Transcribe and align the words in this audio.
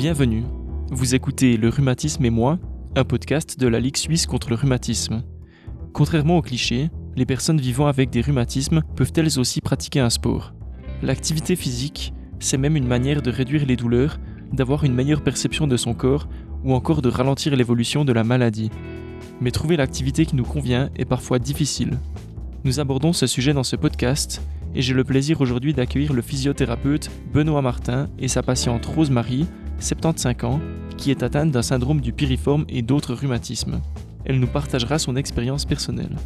Bienvenue. 0.00 0.44
Vous 0.90 1.14
écoutez 1.14 1.58
Le 1.58 1.68
Rhumatisme 1.68 2.24
et 2.24 2.30
moi, 2.30 2.58
un 2.96 3.04
podcast 3.04 3.60
de 3.60 3.66
la 3.66 3.80
Ligue 3.80 3.98
suisse 3.98 4.26
contre 4.26 4.48
le 4.48 4.54
rhumatisme. 4.54 5.22
Contrairement 5.92 6.38
aux 6.38 6.42
clichés, 6.42 6.88
les 7.16 7.26
personnes 7.26 7.60
vivant 7.60 7.86
avec 7.86 8.08
des 8.08 8.22
rhumatismes 8.22 8.80
peuvent 8.96 9.12
elles 9.16 9.38
aussi 9.38 9.60
pratiquer 9.60 10.00
un 10.00 10.08
sport. 10.08 10.54
L'activité 11.02 11.54
physique, 11.54 12.14
c'est 12.38 12.56
même 12.56 12.76
une 12.76 12.86
manière 12.86 13.20
de 13.20 13.30
réduire 13.30 13.66
les 13.66 13.76
douleurs, 13.76 14.18
d'avoir 14.54 14.84
une 14.84 14.94
meilleure 14.94 15.20
perception 15.20 15.66
de 15.66 15.76
son 15.76 15.92
corps 15.92 16.30
ou 16.64 16.72
encore 16.72 17.02
de 17.02 17.10
ralentir 17.10 17.54
l'évolution 17.54 18.06
de 18.06 18.14
la 18.14 18.24
maladie. 18.24 18.70
Mais 19.42 19.50
trouver 19.50 19.76
l'activité 19.76 20.24
qui 20.24 20.34
nous 20.34 20.44
convient 20.44 20.88
est 20.96 21.04
parfois 21.04 21.38
difficile. 21.38 21.98
Nous 22.64 22.80
abordons 22.80 23.12
ce 23.12 23.26
sujet 23.26 23.52
dans 23.52 23.64
ce 23.64 23.76
podcast 23.76 24.40
et 24.74 24.80
j'ai 24.80 24.94
le 24.94 25.04
plaisir 25.04 25.42
aujourd'hui 25.42 25.74
d'accueillir 25.74 26.14
le 26.14 26.22
physiothérapeute 26.22 27.10
Benoît 27.34 27.60
Martin 27.60 28.08
et 28.18 28.28
sa 28.28 28.42
patiente 28.42 28.86
Rose-Marie, 28.86 29.46
75 29.80 30.44
ans, 30.44 30.60
qui 30.96 31.10
est 31.10 31.22
atteinte 31.22 31.50
d'un 31.50 31.62
syndrome 31.62 32.00
du 32.00 32.12
piriforme 32.12 32.64
et 32.68 32.82
d'autres 32.82 33.14
rhumatismes. 33.14 33.80
Elle 34.24 34.38
nous 34.38 34.46
partagera 34.46 34.98
son 34.98 35.16
expérience 35.16 35.64
personnelle. 35.64 36.16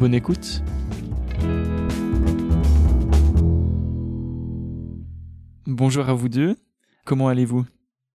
Bonne 0.00 0.14
écoute 0.14 0.62
Bonjour 5.66 6.08
à 6.08 6.12
vous 6.12 6.28
deux, 6.28 6.56
comment 7.04 7.28
allez-vous? 7.28 7.64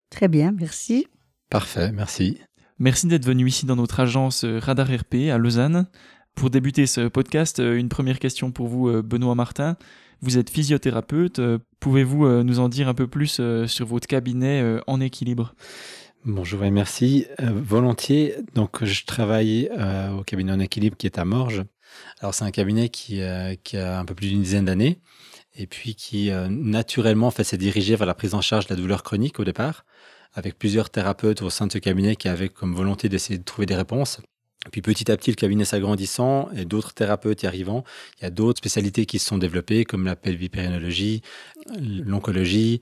Très 0.09 0.27
bien, 0.27 0.51
merci. 0.51 1.07
Parfait, 1.49 1.91
merci. 1.93 2.37
Merci 2.77 3.07
d'être 3.07 3.25
venu 3.25 3.47
ici 3.47 3.65
dans 3.65 3.77
notre 3.77 4.01
agence 4.01 4.43
Radar 4.45 4.87
RP 4.87 5.29
à 5.31 5.37
Lausanne. 5.37 5.87
Pour 6.35 6.51
débuter 6.51 6.85
ce 6.85 7.07
podcast, 7.07 7.59
euh, 7.59 7.79
une 7.79 7.89
première 7.89 8.19
question 8.19 8.51
pour 8.51 8.67
vous, 8.67 8.89
euh, 8.89 9.01
Benoît 9.01 9.33
Martin. 9.33 9.75
Vous 10.21 10.37
êtes 10.37 10.49
physiothérapeute. 10.49 11.39
Euh, 11.39 11.59
pouvez-vous 11.79 12.27
nous 12.43 12.59
en 12.59 12.69
dire 12.69 12.87
un 12.87 12.93
peu 12.93 13.07
plus 13.07 13.41
sur 13.67 13.85
votre 13.85 14.07
cabinet 14.07 14.79
en 14.87 14.99
équilibre? 14.99 15.53
Bonjour 16.25 16.63
et 16.63 16.71
merci. 16.71 17.25
volontiers. 17.39 18.35
Donc, 18.55 18.83
je 18.83 19.05
travaille 19.05 19.69
au 20.17 20.23
cabinet 20.23 20.51
en 20.51 20.59
équilibre 20.59 20.97
qui 20.97 21.05
est 21.05 21.19
à 21.19 21.25
Morges. 21.25 21.63
Alors, 22.19 22.33
c'est 22.33 22.45
un 22.45 22.51
cabinet 22.51 22.89
qui, 22.89 23.21
qui 23.63 23.77
a 23.77 23.99
un 23.99 24.05
peu 24.05 24.15
plus 24.15 24.29
d'une 24.29 24.41
dizaine 24.41 24.65
d'années 24.65 24.99
et 25.55 25.67
puis 25.67 25.95
qui 25.95 26.31
naturellement 26.49 27.31
fait 27.31 27.43
s'est 27.43 27.57
dirigé 27.57 27.95
vers 27.95 28.07
la 28.07 28.13
prise 28.13 28.33
en 28.33 28.41
charge 28.41 28.67
de 28.67 28.73
la 28.73 28.81
douleur 28.81 29.03
chronique 29.03 29.39
au 29.39 29.45
départ, 29.45 29.85
avec 30.33 30.57
plusieurs 30.57 30.89
thérapeutes 30.89 31.41
au 31.41 31.49
sein 31.49 31.67
de 31.67 31.71
ce 31.71 31.77
cabinet 31.77 32.15
qui 32.15 32.27
avaient 32.27 32.49
comme 32.49 32.75
volonté 32.75 33.07
d'essayer 33.07 33.37
de 33.37 33.43
trouver 33.43 33.65
des 33.65 33.75
réponses. 33.75 34.19
Puis 34.71 34.81
petit 34.81 35.11
à 35.11 35.17
petit, 35.17 35.31
le 35.31 35.35
cabinet 35.35 35.65
s'agrandissant 35.65 36.49
et 36.55 36.65
d'autres 36.65 36.93
thérapeutes 36.93 37.43
y 37.43 37.47
arrivant, 37.47 37.83
il 38.19 38.23
y 38.23 38.27
a 38.27 38.29
d'autres 38.29 38.59
spécialités 38.59 39.05
qui 39.05 39.19
se 39.19 39.27
sont 39.27 39.37
développées, 39.37 39.85
comme 39.85 40.05
la 40.05 40.15
pelvipérinologie, 40.15 41.21
l'oncologie, 41.79 42.81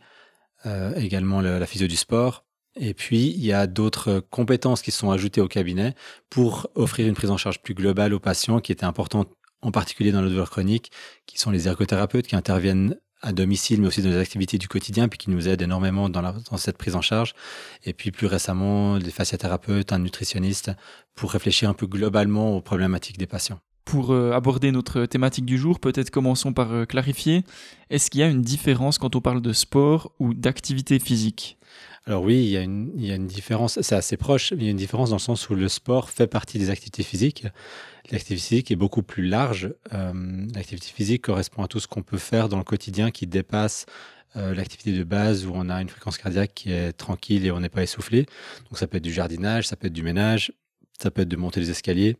euh, 0.66 0.94
également 0.95 1.41
la 1.41 1.66
physio 1.66 1.88
du 1.88 1.95
sport. 1.95 2.45
Et 2.78 2.94
puis, 2.94 3.30
il 3.30 3.45
y 3.45 3.53
a 3.53 3.67
d'autres 3.67 4.19
compétences 4.30 4.81
qui 4.81 4.91
sont 4.91 5.09
ajoutées 5.09 5.41
au 5.41 5.47
cabinet 5.47 5.95
pour 6.30 6.67
offrir 6.75 7.08
une 7.08 7.13
prise 7.13 7.31
en 7.31 7.38
charge 7.38 7.61
plus 7.61 7.73
globale 7.73 8.13
aux 8.13 8.19
patients, 8.19 8.59
qui 8.59 8.72
était 8.72 8.86
importante 8.86 9.30
en 9.61 9.72
particulier 9.72 10.11
dans 10.11 10.22
le 10.22 10.30
douleur 10.30 10.50
chronique, 10.50 10.91
qui 11.25 11.39
sont 11.39 11.52
les 11.52 11.67
ergothérapeutes 11.67 12.28
qui 12.28 12.36
interviennent 12.36 12.97
à 13.26 13.34
domicile, 13.34 13.81
mais 13.81 13.88
aussi 13.88 14.04
dans 14.04 14.09
les 14.09 14.20
activités 14.20 14.59
du 14.59 14.68
quotidien, 14.68 15.08
puis 15.08 15.18
qui 15.18 15.31
nous 15.31 15.48
aident 15.50 15.64
énormément 15.64 16.09
dans, 16.09 16.58
cette 16.58 16.78
prise 16.78 16.95
en 16.95 17.02
charge. 17.02 17.34
Et 17.84 17.92
puis 17.92 18.12
plus 18.12 18.28
récemment, 18.28 19.00
des 19.00 19.09
fasciathérapeutes, 19.09 19.92
un 19.92 20.00
nutritionniste, 20.00 20.72
pour 21.16 21.31
réfléchir 21.31 21.68
un 21.68 21.73
peu 21.73 21.88
globalement 21.88 22.56
aux 22.56 22.62
problématiques 22.62 23.18
des 23.18 23.26
patients. 23.26 23.59
Pour 23.84 24.12
euh, 24.12 24.31
aborder 24.31 24.72
notre 24.72 25.06
thématique 25.06 25.46
du 25.46 25.58
jour, 25.58 25.80
peut-être 25.80 26.12
commençons 26.12 26.53
par 26.53 26.72
euh, 26.72 26.86
clarifier, 26.86 27.44
est-ce 27.90 28.09
qu'il 28.12 28.22
y 28.22 28.23
a 28.23 28.28
une 28.28 28.42
différence 28.42 29.00
quand 29.00 29.16
on 29.16 29.22
parle 29.22 29.42
de 29.42 29.53
sport 29.53 30.12
ou 30.20 30.34
d'activité 30.34 31.00
physique? 31.00 31.58
Alors 32.08 32.22
oui, 32.22 32.35
il 32.35 32.50
y, 32.50 32.57
a 32.57 32.62
une, 32.62 33.25
différence, 33.25 33.81
c'est 33.81 33.96
assez 33.96 34.16
proche, 34.16 34.52
il 34.52 34.62
y 34.62 34.68
a 34.68 34.69
une 34.69 34.78
différence 34.78 35.09
dans 35.09 35.16
le 35.16 35.22
sens 35.22 35.50
où 35.50 35.56
le 35.56 35.68
sport 35.68 36.12
fait 36.12 36.28
partie 36.28 36.59
des 36.59 36.69
activités 36.69 37.02
physiques. 37.02 37.47
L'activité 38.12 38.35
physique 38.35 38.72
est 38.72 38.75
beaucoup 38.75 39.02
plus 39.02 39.25
large. 39.25 39.74
Euh, 39.91 40.46
l'activité 40.53 40.88
physique 40.88 41.24
correspond 41.24 41.63
à 41.63 41.68
tout 41.68 41.80
ce 41.80 41.88
qu'on 41.88 42.03
peut 42.03 42.19
faire 42.19 42.47
dans 42.47 42.59
le 42.59 42.63
quotidien 42.63 43.09
qui 43.09 43.25
dépasse 43.25 43.88
euh, 44.35 44.53
l'activité 44.53 44.96
de 44.96 45.03
base 45.03 45.47
où 45.47 45.53
on 45.56 45.68
a 45.68 45.81
une 45.81 45.90
fréquence 45.90 46.19
cardiaque 46.19 46.53
qui 46.53 46.72
est 46.72 46.94
tranquille 46.94 47.44
et 47.44 47.50
on 47.50 47.59
n'est 47.59 47.69
pas 47.69 47.81
essoufflé. 47.81 48.28
Donc 48.69 48.78
ça 48.78 48.85
peut 48.85 48.97
être 48.97 49.03
du 49.03 49.13
jardinage, 49.13 49.68
ça 49.68 49.75
peut 49.75 49.88
être 49.88 49.94
du 49.94 50.03
ménage, 50.03 50.51
ça 51.01 51.09
peut 51.09 51.24
être 51.24 51.28
de 51.28 51.38
monter 51.38 51.59
les 51.59 51.72
escaliers, 51.72 52.18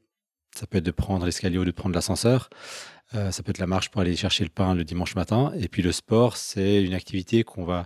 ça 0.56 0.66
peut 0.66 0.80
être 0.80 0.84
de 0.84 0.92
prendre 0.92 1.26
l'escalier 1.26 1.60
ou 1.60 1.66
de 1.66 1.70
prendre 1.72 1.94
l'ascenseur. 1.94 2.50
Euh, 3.14 3.30
ça 3.30 3.44
peut 3.44 3.52
être 3.52 3.60
la 3.60 3.68
marche 3.68 3.92
pour 3.92 4.02
aller 4.02 4.16
chercher 4.16 4.46
le 4.46 4.50
pain 4.50 4.74
le 4.74 4.84
dimanche 4.84 5.14
matin. 5.14 5.54
Et 5.60 5.68
puis 5.68 5.84
le 5.84 5.92
sport, 5.92 6.38
c'est 6.38 6.82
une 6.82 6.96
activité 6.96 7.44
qu'on 7.44 7.66
va 7.66 7.86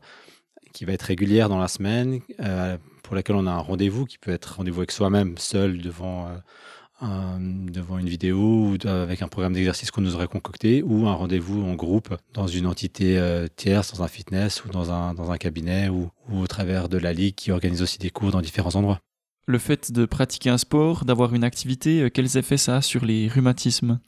qui 0.73 0.85
va 0.85 0.93
être 0.93 1.03
régulière 1.03 1.49
dans 1.49 1.59
la 1.59 1.67
semaine, 1.67 2.19
euh, 2.39 2.77
pour 3.03 3.15
laquelle 3.15 3.35
on 3.35 3.47
a 3.47 3.51
un 3.51 3.59
rendez-vous 3.59 4.05
qui 4.05 4.17
peut 4.17 4.31
être 4.31 4.55
rendez-vous 4.57 4.79
avec 4.79 4.91
soi-même, 4.91 5.37
seul 5.37 5.79
devant, 5.81 6.27
euh, 7.01 7.37
devant 7.39 7.97
une 7.97 8.09
vidéo 8.09 8.37
ou 8.37 8.87
avec 8.87 9.21
un 9.21 9.27
programme 9.27 9.53
d'exercice 9.53 9.91
qu'on 9.91 10.01
nous 10.01 10.15
aurait 10.15 10.27
concocté, 10.27 10.83
ou 10.83 11.07
un 11.07 11.13
rendez-vous 11.13 11.63
en 11.63 11.75
groupe 11.75 12.15
dans 12.33 12.47
une 12.47 12.67
entité 12.67 13.17
euh, 13.17 13.47
tierce, 13.55 13.93
dans 13.93 14.03
un 14.03 14.07
fitness 14.07 14.63
ou 14.65 14.69
dans 14.69 14.91
un, 14.91 15.13
dans 15.13 15.31
un 15.31 15.37
cabinet 15.37 15.89
ou, 15.89 16.09
ou 16.29 16.39
au 16.39 16.47
travers 16.47 16.89
de 16.89 16.97
la 16.97 17.13
Ligue 17.13 17.35
qui 17.35 17.51
organise 17.51 17.81
aussi 17.81 17.97
des 17.97 18.09
cours 18.09 18.31
dans 18.31 18.41
différents 18.41 18.75
endroits. 18.75 18.99
Le 19.47 19.57
fait 19.57 19.91
de 19.91 20.05
pratiquer 20.05 20.51
un 20.51 20.59
sport, 20.59 21.05
d'avoir 21.05 21.33
une 21.33 21.43
activité, 21.43 22.11
quels 22.13 22.37
effets 22.37 22.57
ça 22.57 22.77
a 22.77 22.81
sur 22.81 23.03
les 23.03 23.27
rhumatismes? 23.27 23.99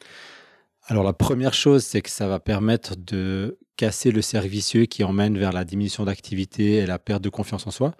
Alors 0.87 1.03
la 1.03 1.13
première 1.13 1.53
chose, 1.53 1.83
c'est 1.83 2.01
que 2.01 2.09
ça 2.09 2.27
va 2.27 2.39
permettre 2.39 2.95
de 2.95 3.59
casser 3.77 4.11
le 4.11 4.21
cercle 4.21 4.47
vicieux 4.47 4.85
qui 4.85 5.03
emmène 5.03 5.37
vers 5.37 5.53
la 5.53 5.63
diminution 5.63 6.05
d'activité 6.05 6.75
et 6.75 6.85
la 6.85 6.99
perte 6.99 7.23
de 7.23 7.29
confiance 7.29 7.67
en 7.67 7.71
soi. 7.71 7.95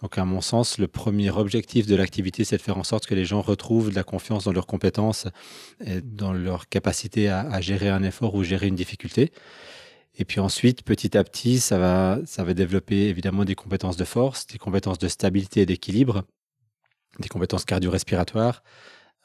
Donc 0.00 0.18
à 0.18 0.24
mon 0.24 0.40
sens, 0.40 0.78
le 0.78 0.88
premier 0.88 1.30
objectif 1.30 1.86
de 1.86 1.94
l'activité, 1.94 2.44
c'est 2.44 2.56
de 2.56 2.62
faire 2.62 2.78
en 2.78 2.84
sorte 2.84 3.06
que 3.06 3.14
les 3.14 3.24
gens 3.24 3.40
retrouvent 3.40 3.90
de 3.90 3.94
la 3.94 4.02
confiance 4.04 4.44
dans 4.44 4.52
leurs 4.52 4.66
compétences 4.66 5.28
et 5.84 6.00
dans 6.00 6.32
leur 6.32 6.68
capacité 6.68 7.28
à, 7.28 7.60
gérer 7.60 7.88
un 7.88 8.02
effort 8.02 8.34
ou 8.34 8.42
gérer 8.42 8.66
une 8.66 8.74
difficulté. 8.74 9.32
Et 10.16 10.24
puis 10.24 10.40
ensuite, 10.40 10.82
petit 10.82 11.16
à 11.16 11.24
petit, 11.24 11.60
ça 11.60 11.78
va, 11.78 12.18
ça 12.24 12.44
va 12.44 12.54
développer 12.54 13.08
évidemment 13.08 13.44
des 13.44 13.54
compétences 13.54 13.96
de 13.96 14.04
force, 14.04 14.46
des 14.46 14.58
compétences 14.58 14.98
de 14.98 15.08
stabilité 15.08 15.62
et 15.62 15.66
d'équilibre, 15.66 16.24
des 17.20 17.28
compétences 17.28 17.64
cardio-respiratoires, 17.64 18.62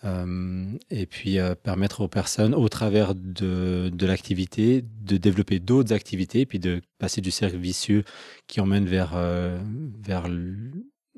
et 0.03 1.05
puis 1.05 1.39
euh, 1.39 1.55
permettre 1.55 2.01
aux 2.01 2.07
personnes, 2.07 2.55
au 2.55 2.69
travers 2.69 3.15
de, 3.15 3.89
de 3.93 4.05
l'activité, 4.05 4.83
de 5.01 5.17
développer 5.17 5.59
d'autres 5.59 5.93
activités, 5.93 6.45
puis 6.45 6.59
de 6.59 6.81
passer 6.99 7.21
du 7.21 7.31
cercle 7.31 7.57
vicieux 7.57 8.03
qui 8.47 8.61
emmène 8.61 8.85
vers, 8.85 9.11
euh, 9.15 9.59
vers 10.01 10.27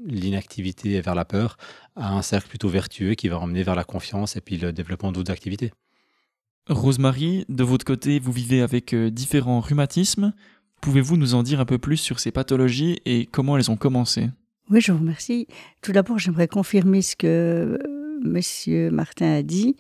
l'inactivité 0.04 0.94
et 0.94 1.02
vers 1.02 1.16
la 1.16 1.26
peur, 1.26 1.58
à 1.96 2.14
un 2.14 2.22
cercle 2.24 2.50
plutôt 2.50 2.70
vertueux 2.70 3.14
qui 3.14 3.28
va 3.28 3.40
emmener 3.40 3.64
vers 3.64 3.76
la 3.76 3.84
confiance 3.84 4.36
et 4.36 4.42
puis 4.42 4.58
le 4.58 4.74
développement 4.74 5.12
d'autres 5.12 5.32
activités. 5.32 5.72
Rosemary, 6.68 7.46
de 7.50 7.64
votre 7.64 7.86
côté, 7.86 8.20
vous 8.20 8.32
vivez 8.32 8.62
avec 8.62 8.96
différents 8.96 9.60
rhumatismes. 9.60 10.34
Pouvez-vous 10.80 11.18
nous 11.18 11.36
en 11.36 11.44
dire 11.44 11.60
un 11.60 11.66
peu 11.66 11.78
plus 11.78 11.98
sur 11.98 12.20
ces 12.20 12.32
pathologies 12.32 13.00
et 13.06 13.28
comment 13.28 13.58
elles 13.58 13.70
ont 13.70 13.78
commencé? 13.78 14.30
Oui, 14.70 14.80
je 14.80 14.92
vous 14.92 15.00
remercie. 15.00 15.48
Tout 15.82 15.92
d'abord, 15.92 16.18
j'aimerais 16.18 16.48
confirmer 16.48 17.02
ce 17.02 17.16
que 17.16 17.78
Monsieur 18.24 18.92
Martin 18.92 19.32
a 19.32 19.42
dit 19.44 19.76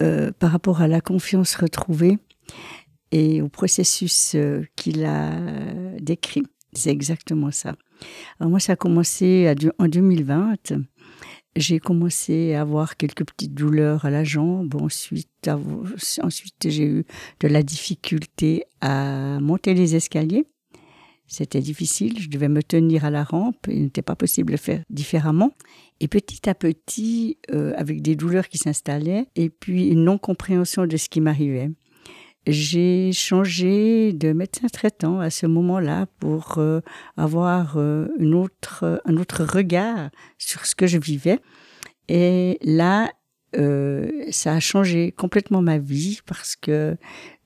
euh, 0.00 0.30
par 0.38 0.50
rapport 0.52 0.80
à 0.80 0.88
la 0.88 1.00
confiance 1.00 1.54
retrouvée 1.54 2.18
et 3.10 3.42
au 3.42 3.48
processus 3.48 4.34
euh, 4.34 4.62
qu'il 4.76 5.04
a 5.04 5.32
décrit. 6.00 6.42
C'est 6.72 6.90
exactement 6.90 7.50
ça. 7.50 7.74
Alors 8.38 8.50
moi, 8.50 8.60
ça 8.60 8.74
a 8.74 8.76
commencé 8.76 9.52
en 9.78 9.88
2020. 9.88 10.54
J'ai 11.56 11.80
commencé 11.80 12.54
à 12.54 12.60
avoir 12.60 12.96
quelques 12.96 13.24
petites 13.24 13.54
douleurs 13.54 14.04
à 14.04 14.10
la 14.10 14.22
jambe. 14.22 14.74
Ensuite, 14.76 15.50
ensuite 16.22 16.68
j'ai 16.68 16.84
eu 16.84 17.04
de 17.40 17.48
la 17.48 17.62
difficulté 17.62 18.64
à 18.80 19.40
monter 19.40 19.74
les 19.74 19.96
escaliers. 19.96 20.46
C'était 21.28 21.60
difficile, 21.60 22.18
je 22.18 22.30
devais 22.30 22.48
me 22.48 22.62
tenir 22.62 23.04
à 23.04 23.10
la 23.10 23.22
rampe, 23.22 23.66
il 23.68 23.82
n'était 23.82 24.02
pas 24.02 24.16
possible 24.16 24.52
de 24.52 24.56
faire 24.56 24.82
différemment. 24.88 25.52
Et 26.00 26.08
petit 26.08 26.48
à 26.48 26.54
petit, 26.54 27.36
euh, 27.52 27.74
avec 27.76 28.00
des 28.00 28.16
douleurs 28.16 28.48
qui 28.48 28.56
s'installaient, 28.56 29.26
et 29.36 29.50
puis 29.50 29.88
une 29.88 30.04
non-compréhension 30.04 30.86
de 30.86 30.96
ce 30.96 31.10
qui 31.10 31.20
m'arrivait, 31.20 31.70
j'ai 32.46 33.12
changé 33.12 34.14
de 34.14 34.32
médecin 34.32 34.68
traitant 34.68 35.20
à 35.20 35.28
ce 35.28 35.44
moment-là 35.44 36.06
pour 36.18 36.56
euh, 36.56 36.80
avoir 37.18 37.76
euh, 37.76 38.08
une 38.18 38.34
autre, 38.34 39.02
un 39.04 39.16
autre 39.18 39.44
regard 39.44 40.08
sur 40.38 40.64
ce 40.64 40.74
que 40.74 40.86
je 40.86 40.96
vivais. 40.96 41.40
Et 42.08 42.58
là, 42.62 43.12
ça 44.30 44.52
a 44.52 44.60
changé 44.60 45.10
complètement 45.10 45.62
ma 45.62 45.78
vie 45.78 46.20
parce 46.26 46.54
que 46.54 46.96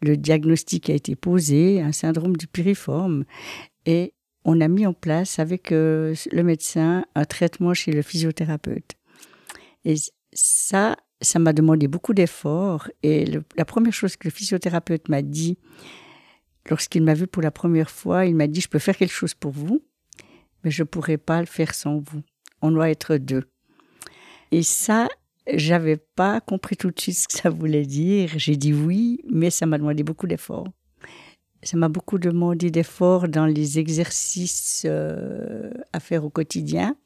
le 0.03 0.17
diagnostic 0.17 0.91
a 0.91 0.95
été 0.95 1.15
posé, 1.15 1.81
un 1.81 1.93
syndrome 1.93 2.37
du 2.37 2.49
piriforme. 2.49 3.25
Et 3.87 4.15
on 4.45 4.61
a 4.61 4.69
mis 4.69 4.87
en 4.87 4.93
place 4.93 5.39
avec 5.39 5.73
euh, 5.73 6.15
le 6.31 6.43
médecin 6.43 7.05
un 7.15 7.25
traitement 7.25 7.75
chez 7.75 7.93
le 7.93 8.03
physiothérapeute. 8.03 8.93
Et 9.85 9.95
ça, 10.33 10.97
ça 11.21 11.39
m'a 11.39 11.53
demandé 11.53 11.89
beaucoup 11.89 12.15
d'efforts. 12.15 12.89
Et 13.03 13.27
la 13.57 13.65
première 13.65 13.93
chose 13.93 14.17
que 14.17 14.27
le 14.27 14.33
physiothérapeute 14.33 15.09
m'a 15.09 15.23
dit, 15.23 15.59
lorsqu'il 16.69 17.03
m'a 17.03 17.15
vu 17.15 17.27
pour 17.27 17.43
la 17.43 17.51
première 17.51 17.91
fois, 17.91 18.27
il 18.27 18.35
m'a 18.35 18.47
dit, 18.47 18.61
je 18.61 18.69
peux 18.69 18.79
faire 18.79 18.97
quelque 18.97 19.15
chose 19.15 19.35
pour 19.35 19.53
vous. 19.53 19.83
mais 20.65 20.71
je 20.71 20.83
ne 20.83 20.87
pourrais 20.87 21.19
pas 21.19 21.41
le 21.41 21.47
faire 21.47 21.75
sans 21.75 21.99
vous. 21.99 22.23
On 22.61 22.71
doit 22.71 22.91
être 22.91 23.17
deux. 23.17 23.45
Et 24.53 24.63
ça, 24.63 25.09
j'avais 25.53 25.97
pas 25.97 26.41
compris 26.41 26.77
tout 26.77 26.91
de 26.91 27.01
suite 27.01 27.17
ce 27.17 27.29
que 27.29 27.35
ça 27.35 27.51
voulait 27.51 27.87
dire. 27.87 28.31
J'ai 28.37 28.57
dit 28.57 28.73
oui, 28.73 29.21
mais 29.29 29.51
ça 29.51 29.67
m'a 29.67 29.79
demandé 29.79 30.03
beaucoup 30.03 30.27
d'efforts. 30.27 30.69
Ça 31.63 31.77
m'a 31.77 31.89
beaucoup 31.89 32.19
demandé 32.19 32.71
d'efforts 32.71 33.29
dans 33.29 33.47
les 33.47 33.79
exercices 33.79 34.83
euh, 34.85 35.71
à 35.93 36.01
faire 36.01 36.25
au 36.25 36.31
quotidien, 36.31 36.97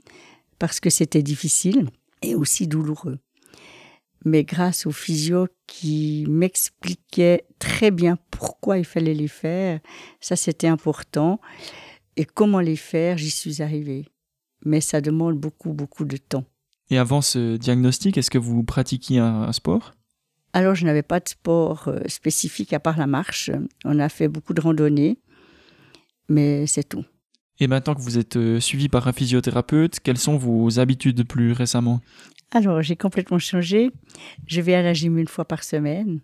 parce 0.58 0.80
que 0.80 0.90
c'était 0.90 1.22
difficile 1.22 1.90
et 2.22 2.34
aussi 2.34 2.66
douloureux. 2.66 3.18
Mais 4.24 4.44
grâce 4.44 4.86
au 4.86 4.90
physio 4.90 5.46
qui 5.66 6.24
m'expliquait 6.28 7.44
très 7.58 7.90
bien 7.90 8.18
pourquoi 8.30 8.78
il 8.78 8.84
fallait 8.84 9.14
les 9.14 9.28
faire, 9.28 9.80
ça 10.20 10.36
c'était 10.36 10.66
important. 10.66 11.40
Et 12.16 12.24
comment 12.24 12.60
les 12.60 12.76
faire, 12.76 13.18
j'y 13.18 13.30
suis 13.30 13.62
arrivée. 13.62 14.06
Mais 14.64 14.80
ça 14.80 15.00
demande 15.00 15.38
beaucoup, 15.38 15.74
beaucoup 15.74 16.04
de 16.04 16.16
temps. 16.16 16.44
Et 16.90 16.98
avant 16.98 17.20
ce 17.20 17.56
diagnostic, 17.56 18.16
est-ce 18.16 18.30
que 18.30 18.38
vous 18.38 18.62
pratiquiez 18.62 19.18
un, 19.18 19.52
sport? 19.52 19.94
Alors, 20.56 20.74
je 20.74 20.86
n'avais 20.86 21.02
pas 21.02 21.20
de 21.20 21.28
sport 21.28 21.88
euh, 21.88 22.00
spécifique 22.06 22.72
à 22.72 22.80
part 22.80 22.96
la 22.96 23.06
marche. 23.06 23.50
On 23.84 23.98
a 23.98 24.08
fait 24.08 24.26
beaucoup 24.26 24.54
de 24.54 24.62
randonnées, 24.62 25.18
mais 26.30 26.66
c'est 26.66 26.88
tout. 26.88 27.04
Et 27.60 27.66
maintenant 27.66 27.94
que 27.94 28.00
vous 28.00 28.16
êtes 28.16 28.38
euh, 28.38 28.58
suivi 28.58 28.88
par 28.88 29.06
un 29.06 29.12
physiothérapeute, 29.12 30.00
quelles 30.00 30.16
sont 30.16 30.38
vos 30.38 30.78
habitudes 30.78 31.28
plus 31.28 31.52
récemment? 31.52 32.00
Alors, 32.52 32.80
j'ai 32.80 32.96
complètement 32.96 33.38
changé. 33.38 33.90
Je 34.46 34.62
vais 34.62 34.72
à 34.72 34.80
la 34.80 34.94
gym 34.94 35.18
une 35.18 35.28
fois 35.28 35.44
par 35.44 35.62
semaine. 35.62 36.20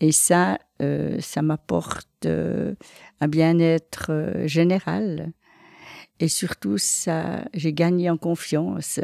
Et 0.00 0.12
ça, 0.12 0.58
euh, 0.80 1.20
ça 1.20 1.42
m'apporte 1.42 2.24
un 2.24 3.28
bien-être 3.28 4.32
général. 4.46 5.30
Et 6.20 6.28
surtout, 6.28 6.78
ça, 6.78 7.44
j'ai 7.52 7.74
gagné 7.74 8.08
en 8.08 8.16
confiance 8.16 8.98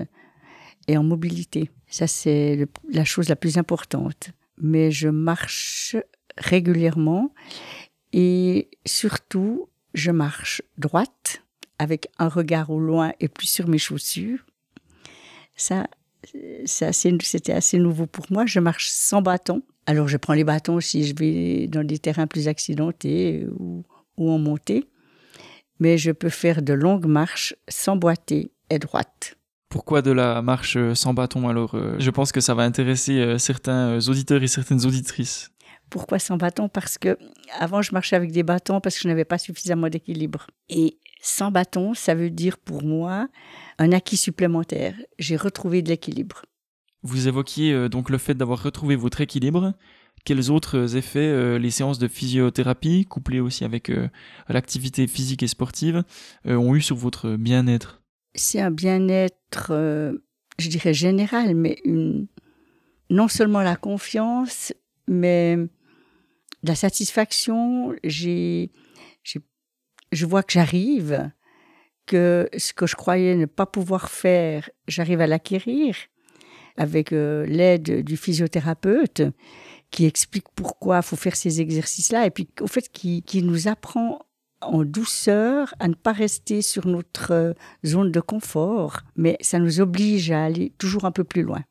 et 0.87 0.97
en 0.97 1.03
mobilité. 1.03 1.71
Ça, 1.87 2.07
c'est 2.07 2.67
la 2.91 3.05
chose 3.05 3.29
la 3.29 3.37
plus 3.37 3.59
importante. 3.59 4.33
Mais 4.61 4.91
je 4.91 5.09
marche 5.09 5.97
régulièrement 6.37 7.33
et 8.13 8.69
surtout, 8.87 9.69
je 9.95 10.11
marche 10.11 10.63
droite 10.77 11.43
avec 11.79 12.09
un 12.19 12.29
regard 12.29 12.71
au 12.71 12.81
loin 12.81 13.13
et 13.21 13.29
plus 13.29 13.47
sur 13.47 13.69
mes 13.69 13.79
chaussures. 13.79 14.45
Ça, 15.57 15.87
c'était 16.65 17.53
assez 17.53 17.79
nouveau 17.79 18.07
pour 18.07 18.27
moi. 18.31 18.47
Je 18.47 18.61
marche 18.61 18.91
sans 18.91 19.23
bâton. 19.23 19.63
Alors, 19.87 20.09
je 20.09 20.17
prends 20.17 20.35
les 20.35 20.45
bâtons 20.45 20.81
si 20.81 21.07
je 21.07 21.15
vais 21.15 21.67
dans 21.67 21.85
des 21.85 21.99
terrains 21.99 22.27
plus 22.27 22.49
accidentés 22.49 23.47
ou, 23.59 23.85
en 24.17 24.39
montée. 24.39 24.85
Mais 25.81 25.97
je 25.97 26.11
peux 26.11 26.29
faire 26.29 26.63
de 26.63 26.73
longues 26.73 27.07
marches 27.07 27.55
sans 27.69 27.97
boiter 27.97 28.51
et 28.71 28.79
droite. 28.79 29.38
Pourquoi 29.69 30.01
de 30.01 30.11
la 30.11 30.41
marche 30.41 30.77
euh, 30.77 30.95
sans 30.95 31.13
bâton 31.13 31.49
alors 31.49 31.75
euh, 31.75 31.97
Je 31.99 32.11
pense 32.11 32.33
que 32.33 32.41
ça 32.41 32.55
va 32.55 32.63
intéresser 32.63 33.19
euh, 33.19 33.39
certains 33.39 33.99
auditeurs 34.09 34.43
et 34.43 34.47
certaines 34.47 34.87
auditrices. 34.87 35.51
Pourquoi 35.91 36.19
sans 36.19 36.39
bâton? 36.39 36.69
Parce 36.71 36.97
que 36.97 37.19
avant 37.59 37.83
je 37.83 37.93
marchais 37.93 38.17
avec 38.17 38.33
des 38.33 38.43
bâtons 38.43 38.81
parce 38.81 38.97
que 38.97 39.03
je 39.03 39.09
n'avais 39.09 39.27
pas 39.27 39.37
suffisamment 39.37 39.89
d'équilibre. 39.89 40.47
Et 40.71 40.99
sans 41.21 41.51
bâton, 41.51 41.93
ça 41.93 42.15
veut 42.15 42.31
dire 42.31 42.57
pour 42.57 42.83
moi 42.83 43.29
un 43.79 43.93
acquis 43.93 44.17
supplémentaire. 44.17 44.95
J'ai 45.19 45.37
retrouvé 45.37 45.83
de 45.83 45.89
l'équilibre. 45.91 46.43
Vous 47.03 47.29
évoquiez 47.29 47.89
donc 47.89 48.11
le 48.11 48.19
fait 48.19 48.35
d'avoir 48.35 48.63
retrouvé 48.63 48.97
votre 48.97 49.21
équilibre. 49.21 49.73
Quels 50.25 50.51
autres 50.51 50.97
effets 50.97 51.59
les 51.59 51.71
séances 51.71 51.99
de 51.99 52.09
physiothérapie, 52.09 53.07
couplées 53.07 53.41
aussi 53.41 53.65
avec 53.65 53.91
l'activité 54.49 55.07
physique 55.07 55.43
et 55.43 55.47
sportive, 55.47 56.03
ont 56.45 56.75
eu 56.75 56.83
sur 56.83 56.97
votre 56.97 57.37
bien-être? 57.37 58.03
C'est 58.39 58.61
un 58.61 58.71
bien-être, 58.71 59.69
euh, 59.71 60.13
je 60.59 60.69
dirais 60.69 60.95
général, 60.95 61.55
mais 61.55 61.79
une, 61.85 62.27
non 63.11 63.29
seulement 63.29 63.63
la 63.63 63.77
confiance, 63.77 64.73
mais 65.07 65.57
la 66.63 66.75
satisfaction. 66.75 67.95
J'ai, 68.05 68.71
je 70.13 70.27
vois 70.27 70.43
que 70.43 70.53
j'arrive, 70.53 71.31
que 72.07 72.49
ce 72.57 72.73
que 72.73 72.87
je 72.87 72.97
croyais 72.97 73.37
ne 73.37 73.47
pas 73.47 73.67
pouvoir 73.67 74.11
faire, 74.11 74.71
j'arrive 74.89 75.21
à 75.21 75.27
l'acquérir 75.27 75.95
avec 76.77 77.13
euh, 77.13 77.45
l'aide 77.47 78.05
du 78.05 78.17
physiothérapeute 78.17 79.23
qui 79.91 80.07
explique 80.07 80.47
pourquoi 80.55 81.03
faut 81.03 81.17
faire 81.17 81.37
ces 81.37 81.61
exercices-là 81.61 82.27
et 82.27 82.31
puis 82.31 82.49
au 82.61 82.67
fait 82.67 82.89
qui, 82.89 83.23
qui 83.23 83.43
nous 83.43 83.69
apprend 83.69 84.21
en 84.61 84.85
douceur, 84.85 85.75
à 85.79 85.89
ne 85.89 85.95
pas 85.95 86.13
rester 86.13 86.63
sur 86.63 86.87
notre 86.87 87.33
euh, 87.33 87.53
zone 87.85 88.13
de 88.13 88.21
confort, 88.21 89.01
mais 89.17 89.37
ça 89.41 89.59
nous 89.59 89.81
oblige 89.81 90.31
à 90.31 90.45
aller 90.45 90.73
toujours 90.79 91.05
un 91.05 91.13
peu 91.13 91.25
plus 91.25 91.43
loin. 91.43 91.63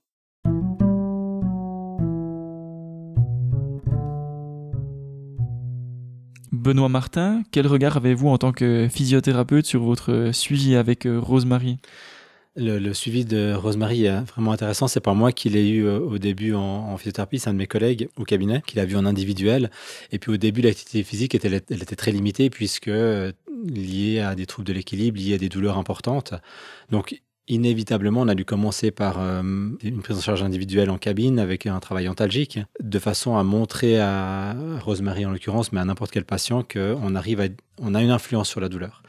Benoît 6.52 6.90
Martin, 6.90 7.44
quel 7.52 7.68
regard 7.68 7.98
avez-vous 7.98 8.30
en 8.30 8.38
tant 8.38 8.52
que 8.52 8.88
physiothérapeute 8.90 9.66
sur 9.66 9.84
votre 9.84 10.32
suivi 10.34 10.76
avec 10.76 11.06
euh, 11.06 11.20
Rosemary 11.20 11.80
le, 12.58 12.94
suivi 12.94 13.24
de 13.24 13.54
Rosemary 13.54 14.06
est 14.06 14.22
vraiment 14.22 14.52
intéressant. 14.52 14.88
C'est 14.88 15.00
pas 15.00 15.14
moi 15.14 15.32
qui 15.32 15.50
l'ai 15.50 15.70
eu 15.70 15.86
euh, 15.86 16.00
au 16.00 16.18
début 16.18 16.54
en, 16.54 16.98
physiothérapie, 16.98 17.40
c'est 17.40 17.50
un 17.50 17.54
de 17.54 17.60
mes 17.60 17.68
collègues 17.68 18.10
au 18.18 18.24
cabinet 18.24 18.62
qui 18.66 18.76
l'a 18.76 18.86
vu 18.86 18.96
en 18.98 19.06
individuel. 19.06 19.70
Et 20.12 20.20
puis 20.20 20.32
au 20.32 20.38
début, 20.38 20.62
l'activité 20.62 21.04
physique 21.04 21.36
était, 21.36 21.60
très 21.96 22.12
limitée 22.12 22.50
puisque 22.50 22.88
euh, 22.88 23.32
liée 23.66 24.20
à 24.20 24.36
des 24.36 24.46
troubles 24.46 24.68
de 24.68 24.74
l'équilibre, 24.74 25.20
liée 25.20 25.36
à 25.36 25.38
des 25.38 25.50
douleurs 25.50 25.78
importantes. 25.78 26.34
Donc 26.90 27.22
Inévitablement, 27.50 28.22
on 28.22 28.28
a 28.28 28.36
dû 28.36 28.44
commencer 28.44 28.92
par 28.92 29.22
euh, 29.22 29.42
une 29.42 30.02
prise 30.02 30.18
en 30.18 30.22
charge 30.22 30.44
individuelle 30.44 30.90
en 30.90 30.98
cabine 30.98 31.40
avec 31.40 31.66
un 31.66 31.80
travail 31.80 32.10
antalgique, 32.10 32.60
de 32.82 33.00
façon 33.00 33.38
à 33.38 33.44
montrer 33.44 34.02
à 34.02 34.54
Rosemary 34.82 35.26
en 35.26 35.32
l'occurrence, 35.32 35.72
mais 35.72 35.80
à 35.80 35.86
n'importe 35.86 36.12
quel 36.12 36.26
patient, 36.26 36.62
qu'on 36.62 37.16
arrive 37.16 37.50
on 37.80 37.96
a 37.96 38.04
une 38.04 38.10
influence 38.12 38.50
sur 38.50 38.60
la 38.60 38.68
douleur. 38.68 39.02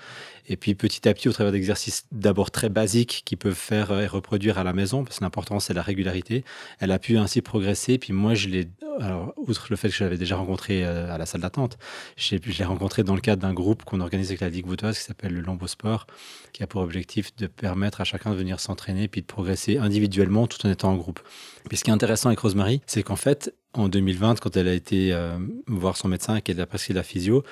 Et 0.48 0.56
puis 0.56 0.74
petit 0.74 1.08
à 1.08 1.14
petit, 1.14 1.28
au 1.28 1.32
travers 1.32 1.52
d'exercices 1.52 2.06
d'abord 2.12 2.50
très 2.50 2.68
basiques 2.68 3.22
qui 3.24 3.36
peuvent 3.36 3.54
faire 3.54 3.92
et 3.98 4.06
reproduire 4.06 4.58
à 4.58 4.64
la 4.64 4.72
maison, 4.72 5.04
parce 5.04 5.18
que 5.18 5.24
l'important 5.24 5.60
c'est 5.60 5.74
la 5.74 5.82
régularité, 5.82 6.44
elle 6.80 6.90
a 6.90 6.98
pu 6.98 7.18
ainsi 7.18 7.42
progresser. 7.42 7.98
Puis 7.98 8.12
moi, 8.12 8.34
je 8.34 8.48
l'ai, 8.48 8.68
alors 9.00 9.34
outre 9.36 9.66
le 9.70 9.76
fait 9.76 9.88
que 9.88 9.94
je 9.94 10.04
l'avais 10.04 10.16
déjà 10.16 10.36
rencontré 10.36 10.84
euh, 10.84 11.12
à 11.12 11.18
la 11.18 11.26
salle 11.26 11.42
d'attente, 11.42 11.78
je 12.16 12.36
l'ai 12.36 12.64
rencontré 12.64 13.04
dans 13.04 13.14
le 13.14 13.20
cadre 13.20 13.42
d'un 13.42 13.52
groupe 13.52 13.84
qu'on 13.84 14.00
organise 14.00 14.28
avec 14.28 14.40
la 14.40 14.48
Ligue 14.48 14.66
qui 14.68 14.94
s'appelle 14.94 15.34
le 15.34 15.40
Lambeau 15.40 15.66
Sport, 15.66 16.06
qui 16.52 16.62
a 16.62 16.66
pour 16.66 16.80
objectif 16.82 17.34
de 17.36 17.46
permettre 17.46 18.00
à 18.00 18.04
chacun 18.04 18.30
de 18.30 18.36
venir 18.36 18.60
s'entraîner 18.60 19.08
puis 19.08 19.22
de 19.22 19.26
progresser 19.26 19.78
individuellement 19.78 20.46
tout 20.46 20.64
en 20.66 20.70
étant 20.70 20.90
en 20.90 20.96
groupe. 20.96 21.20
Puis 21.68 21.78
ce 21.78 21.84
qui 21.84 21.90
est 21.90 21.92
intéressant 21.92 22.28
avec 22.28 22.38
Rosemary, 22.38 22.80
c'est 22.86 23.02
qu'en 23.02 23.16
fait, 23.16 23.54
en 23.74 23.88
2020, 23.88 24.40
quand 24.40 24.56
elle 24.56 24.68
a 24.68 24.72
été 24.72 25.12
euh, 25.12 25.38
voir 25.66 25.96
son 25.96 26.08
médecin 26.08 26.36
et 26.36 26.42
qu'elle 26.42 26.60
a 26.60 26.66
prescrit 26.66 26.94
la 26.94 27.02
physio, 27.02 27.44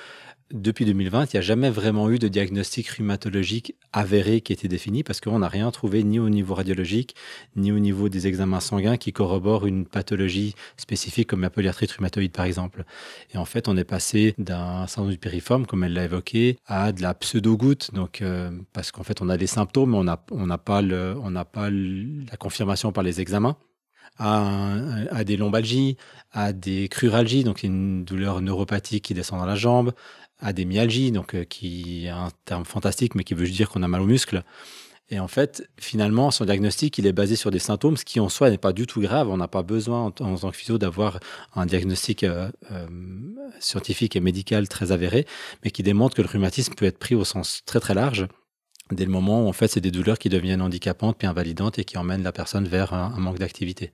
depuis 0.51 0.85
2020, 0.85 1.25
il 1.25 1.35
n'y 1.35 1.39
a 1.39 1.41
jamais 1.41 1.69
vraiment 1.69 2.09
eu 2.09 2.19
de 2.19 2.27
diagnostic 2.27 2.87
rhumatologique 2.87 3.75
avéré 3.91 4.41
qui 4.41 4.53
était 4.53 4.67
défini 4.67 5.03
parce 5.03 5.19
qu'on 5.19 5.39
n'a 5.39 5.47
rien 5.47 5.69
trouvé 5.71 6.03
ni 6.03 6.19
au 6.19 6.29
niveau 6.29 6.53
radiologique, 6.53 7.15
ni 7.55 7.71
au 7.71 7.79
niveau 7.79 8.07
des 8.07 8.27
examens 8.27 8.61
sanguins 8.61 8.97
qui 8.97 9.11
corroborent 9.11 9.67
une 9.67 9.85
pathologie 9.85 10.55
spécifique 10.77 11.27
comme 11.27 11.41
la 11.41 11.49
polyarthrite 11.49 11.91
rhumatoïde 11.91 12.31
par 12.31 12.45
exemple. 12.45 12.85
Et 13.33 13.37
en 13.37 13.45
fait, 13.45 13.67
on 13.67 13.75
est 13.75 13.83
passé 13.83 14.35
d'un 14.37 14.87
syndrome 14.87 15.15
du 15.15 15.41
comme 15.67 15.83
elle 15.83 15.93
l'a 15.93 16.05
évoqué, 16.05 16.57
à 16.65 16.91
de 16.91 17.01
la 17.01 17.13
pseudo-goutte, 17.13 17.93
donc 17.93 18.21
euh, 18.21 18.51
parce 18.73 18.91
qu'en 18.91 19.03
fait, 19.03 19.21
on 19.21 19.29
a 19.29 19.37
des 19.37 19.47
symptômes, 19.47 19.91
mais 19.91 19.97
on 19.97 20.03
n'a 20.03 20.17
pas, 20.57 20.81
on 20.81 21.43
pas 21.43 21.69
la 21.69 22.37
confirmation 22.37 22.91
par 22.91 23.03
les 23.03 23.21
examens. 23.21 23.57
À, 24.19 25.23
des 25.25 25.37
lombalgies, 25.37 25.95
à 26.31 26.51
des 26.51 26.87
cruralgies, 26.89 27.43
donc 27.43 27.61
une 27.61 28.03
douleur 28.03 28.41
neuropathique 28.41 29.03
qui 29.03 29.13
descend 29.13 29.39
dans 29.39 29.45
la 29.45 29.55
jambe, 29.55 29.93
à 30.39 30.53
des 30.53 30.65
myalgies, 30.65 31.11
donc 31.11 31.35
euh, 31.35 31.43
qui 31.43 32.05
est 32.05 32.09
un 32.09 32.29
terme 32.45 32.65
fantastique, 32.65 33.15
mais 33.15 33.23
qui 33.23 33.33
veut 33.33 33.45
juste 33.45 33.57
dire 33.57 33.69
qu'on 33.69 33.83
a 33.83 33.87
mal 33.87 34.01
aux 34.01 34.05
muscles. 34.05 34.43
Et 35.09 35.19
en 35.19 35.27
fait, 35.27 35.69
finalement, 35.79 36.31
son 36.31 36.43
diagnostic, 36.43 36.97
il 36.97 37.07
est 37.07 37.13
basé 37.13 37.37
sur 37.37 37.49
des 37.49 37.59
symptômes, 37.59 37.95
ce 37.95 38.03
qui 38.03 38.19
en 38.19 38.27
soi 38.27 38.49
n'est 38.49 38.57
pas 38.57 38.73
du 38.73 38.85
tout 38.85 38.99
grave. 38.99 39.29
On 39.29 39.37
n'a 39.37 39.47
pas 39.47 39.63
besoin, 39.63 40.05
en, 40.05 40.11
tant 40.11 40.35
que 40.35 40.51
physio, 40.57 40.77
d'avoir 40.77 41.19
un 41.55 41.65
diagnostic 41.65 42.23
euh, 42.23 42.49
euh, 42.71 42.87
scientifique 43.59 44.17
et 44.17 44.19
médical 44.19 44.67
très 44.67 44.91
avéré, 44.91 45.25
mais 45.63 45.71
qui 45.71 45.81
démontre 45.81 46.15
que 46.15 46.21
le 46.21 46.27
rhumatisme 46.27 46.73
peut 46.73 46.85
être 46.85 46.99
pris 46.99 47.15
au 47.15 47.23
sens 47.23 47.61
très 47.65 47.79
très 47.79 47.93
large, 47.93 48.27
dès 48.91 49.05
le 49.05 49.11
moment 49.11 49.45
où 49.45 49.47
en 49.47 49.53
fait 49.53 49.69
c'est 49.69 49.81
des 49.81 49.91
douleurs 49.91 50.19
qui 50.19 50.29
deviennent 50.29 50.61
handicapantes 50.61 51.17
puis 51.17 51.27
invalidantes 51.27 51.79
et 51.79 51.85
qui 51.85 51.97
emmènent 51.97 52.23
la 52.23 52.31
personne 52.31 52.67
vers 52.67 52.93
un 52.93 53.17
manque 53.17 53.39
d'activité. 53.39 53.93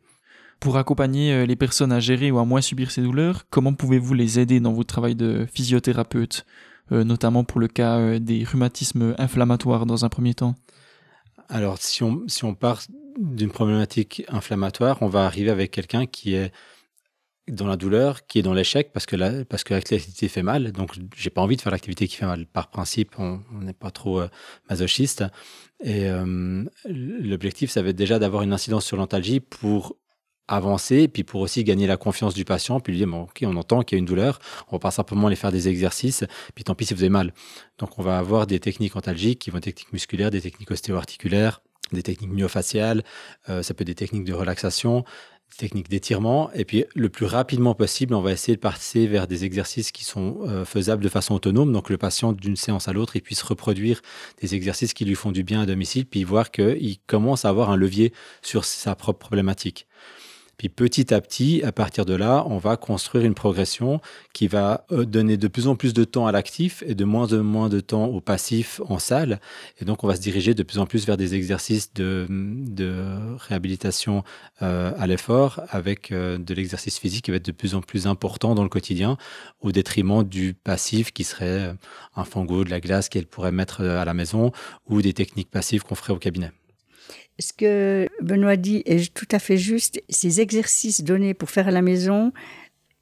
Pour 0.63 0.77
accompagner 0.77 1.33
euh, 1.33 1.45
les 1.45 1.57
personnes 1.57 1.91
à 1.91 1.99
gérer 1.99 2.31
ou 2.31 2.39
à 2.39 2.45
moins 2.45 2.61
subir 2.61 2.89
ces 2.89 3.01
douleurs, 3.01 3.43
comment 3.49 3.73
pouvez-vous 3.73 4.13
les 4.13 4.39
aider 4.39 4.61
dans 4.61 4.71
votre 4.71 4.87
travail 4.87 5.13
de 5.13 5.45
physiothérapeute, 5.53 6.45
euh, 6.93 7.03
notamment 7.03 7.43
pour 7.43 7.59
le 7.59 7.67
cas 7.67 7.97
euh, 7.97 8.17
des 8.17 8.45
rhumatismes 8.45 9.13
inflammatoires 9.17 9.85
dans 9.85 10.05
un 10.05 10.09
premier 10.09 10.33
temps? 10.33 10.55
Alors, 11.49 11.79
si 11.79 12.01
on, 12.01 12.23
si 12.27 12.45
on 12.45 12.55
part 12.55 12.81
d'une 13.19 13.51
problématique 13.51 14.23
inflammatoire, 14.29 15.01
on 15.01 15.07
va 15.07 15.25
arriver 15.25 15.49
avec 15.49 15.69
quelqu'un 15.69 16.05
qui 16.05 16.33
est 16.33 16.53
dans 17.49 17.67
la 17.67 17.75
douleur, 17.75 18.25
qui 18.25 18.39
est 18.39 18.41
dans 18.41 18.53
l'échec 18.53 18.93
parce 18.93 19.05
que 19.05 19.17
l'activité 19.17 20.29
fait 20.29 20.43
mal. 20.43 20.71
Donc, 20.71 20.93
j'ai 21.13 21.29
pas 21.29 21.41
envie 21.41 21.57
de 21.57 21.61
faire 21.61 21.73
l'activité 21.73 22.07
qui 22.07 22.15
fait 22.15 22.25
mal. 22.25 22.45
Par 22.45 22.69
principe, 22.69 23.19
on 23.19 23.41
n'est 23.59 23.73
pas 23.73 23.91
trop 23.91 24.21
masochiste. 24.69 25.25
Et 25.83 26.07
l'objectif, 26.85 27.69
ça 27.69 27.81
va 27.81 27.89
être 27.89 27.97
déjà 27.97 28.17
d'avoir 28.17 28.43
une 28.43 28.53
incidence 28.53 28.85
sur 28.85 28.95
l'antalgie 28.95 29.41
pour 29.41 29.97
avancer, 30.47 31.07
puis 31.07 31.23
pour 31.23 31.41
aussi 31.41 31.63
gagner 31.63 31.87
la 31.87 31.97
confiance 31.97 32.33
du 32.33 32.45
patient, 32.45 32.79
puis 32.79 32.93
lui 32.93 32.99
dire, 32.99 33.07
bon, 33.07 33.23
ok, 33.23 33.43
on 33.43 33.55
entend 33.55 33.81
qu'il 33.81 33.97
y 33.97 33.97
a 33.97 33.99
une 33.99 34.05
douleur, 34.05 34.39
on 34.69 34.75
va 34.75 34.79
pas 34.79 34.91
simplement 34.91 35.27
aller 35.27 35.35
faire 35.35 35.51
des 35.51 35.67
exercices, 35.67 36.25
puis 36.55 36.63
tant 36.63 36.75
pis 36.75 36.85
si 36.85 36.93
vous 36.93 37.01
avez 37.01 37.09
mal. 37.09 37.33
Donc, 37.79 37.97
on 37.97 38.03
va 38.03 38.17
avoir 38.17 38.47
des 38.47 38.59
techniques 38.59 38.95
antalgiques 38.95 39.39
qui 39.39 39.49
vont 39.49 39.57
être 39.57 39.63
techniques 39.63 39.93
musculaires, 39.93 40.31
des 40.31 40.41
techniques 40.41 40.71
ostéo-articulaires, 40.71 41.61
des 41.91 42.03
techniques 42.03 42.31
myofaciales, 42.31 43.03
euh, 43.49 43.61
ça 43.61 43.73
peut 43.73 43.83
être 43.83 43.87
des 43.87 43.95
techniques 43.95 44.25
de 44.25 44.33
relaxation, 44.33 45.03
techniques 45.57 45.89
d'étirement. 45.89 46.51
Et 46.53 46.65
puis, 46.65 46.85
le 46.95 47.09
plus 47.09 47.25
rapidement 47.25 47.75
possible, 47.75 48.13
on 48.13 48.21
va 48.21 48.31
essayer 48.31 48.55
de 48.55 48.61
passer 48.61 49.07
vers 49.07 49.27
des 49.27 49.45
exercices 49.45 49.91
qui 49.91 50.03
sont 50.03 50.39
euh, 50.47 50.65
faisables 50.65 51.03
de 51.03 51.09
façon 51.09 51.35
autonome. 51.35 51.71
Donc, 51.71 51.89
le 51.89 51.97
patient, 51.97 52.33
d'une 52.33 52.55
séance 52.55 52.87
à 52.87 52.93
l'autre, 52.93 53.15
il 53.15 53.21
puisse 53.21 53.43
reproduire 53.43 54.01
des 54.41 54.55
exercices 54.55 54.93
qui 54.93 55.05
lui 55.05 55.15
font 55.15 55.31
du 55.31 55.43
bien 55.43 55.61
à 55.61 55.65
domicile, 55.65 56.05
puis 56.05 56.23
voir 56.23 56.51
qu'il 56.51 56.97
commence 57.05 57.45
à 57.45 57.49
avoir 57.49 57.69
un 57.69 57.77
levier 57.77 58.13
sur 58.41 58.65
sa 58.65 58.95
propre 58.95 59.19
problématique. 59.19 59.87
Puis 60.63 60.69
petit 60.69 61.13
à 61.13 61.19
petit, 61.19 61.61
à 61.65 61.73
partir 61.73 62.05
de 62.05 62.13
là, 62.13 62.45
on 62.47 62.57
va 62.57 62.77
construire 62.77 63.25
une 63.25 63.33
progression 63.33 63.99
qui 64.31 64.47
va 64.47 64.85
euh, 64.93 65.03
donner 65.03 65.35
de 65.35 65.49
plus 65.49 65.67
en 65.67 65.75
plus 65.75 65.93
de 65.93 66.05
temps 66.05 66.25
à 66.25 66.31
l'actif 66.31 66.85
et 66.87 66.95
de 66.95 67.03
moins 67.03 67.33
en 67.33 67.43
moins 67.43 67.67
de 67.67 67.81
temps 67.81 68.05
au 68.05 68.21
passif 68.21 68.79
en 68.87 68.97
salle. 68.97 69.41
Et 69.81 69.83
donc, 69.83 70.05
on 70.05 70.07
va 70.07 70.15
se 70.15 70.21
diriger 70.21 70.53
de 70.53 70.63
plus 70.63 70.79
en 70.79 70.85
plus 70.85 71.05
vers 71.05 71.17
des 71.17 71.35
exercices 71.35 71.93
de, 71.93 72.25
réhabilitation 73.39 74.23
euh, 74.61 74.93
à 74.97 75.05
l'effort 75.05 75.59
avec 75.67 76.13
euh, 76.13 76.37
de 76.37 76.53
l'exercice 76.53 76.97
physique 76.97 77.25
qui 77.25 77.31
va 77.31 77.37
être 77.37 77.45
de 77.45 77.51
plus 77.51 77.75
en 77.75 77.81
plus 77.81 78.07
important 78.07 78.55
dans 78.55 78.63
le 78.63 78.69
quotidien 78.69 79.17
au 79.59 79.73
détriment 79.73 80.23
du 80.23 80.53
passif 80.53 81.11
qui 81.11 81.25
serait 81.25 81.75
un 82.15 82.23
fango, 82.23 82.63
de 82.63 82.69
la 82.69 82.79
glace 82.79 83.09
qu'elle 83.09 83.27
pourrait 83.27 83.51
mettre 83.51 83.81
à 83.81 84.05
la 84.05 84.13
maison 84.13 84.53
ou 84.87 85.01
des 85.01 85.11
techniques 85.11 85.51
passives 85.51 85.83
qu'on 85.83 85.95
ferait 85.95 86.13
au 86.13 86.19
cabinet. 86.19 86.53
Ce 87.39 87.51
que 87.51 88.07
Benoît 88.21 88.55
dit 88.55 88.83
est 88.85 89.13
tout 89.13 89.27
à 89.31 89.39
fait 89.39 89.57
juste. 89.57 90.01
Ces 90.09 90.41
exercices 90.41 91.03
donnés 91.03 91.33
pour 91.33 91.49
faire 91.49 91.67
à 91.67 91.71
la 91.71 91.81
maison, 91.81 92.31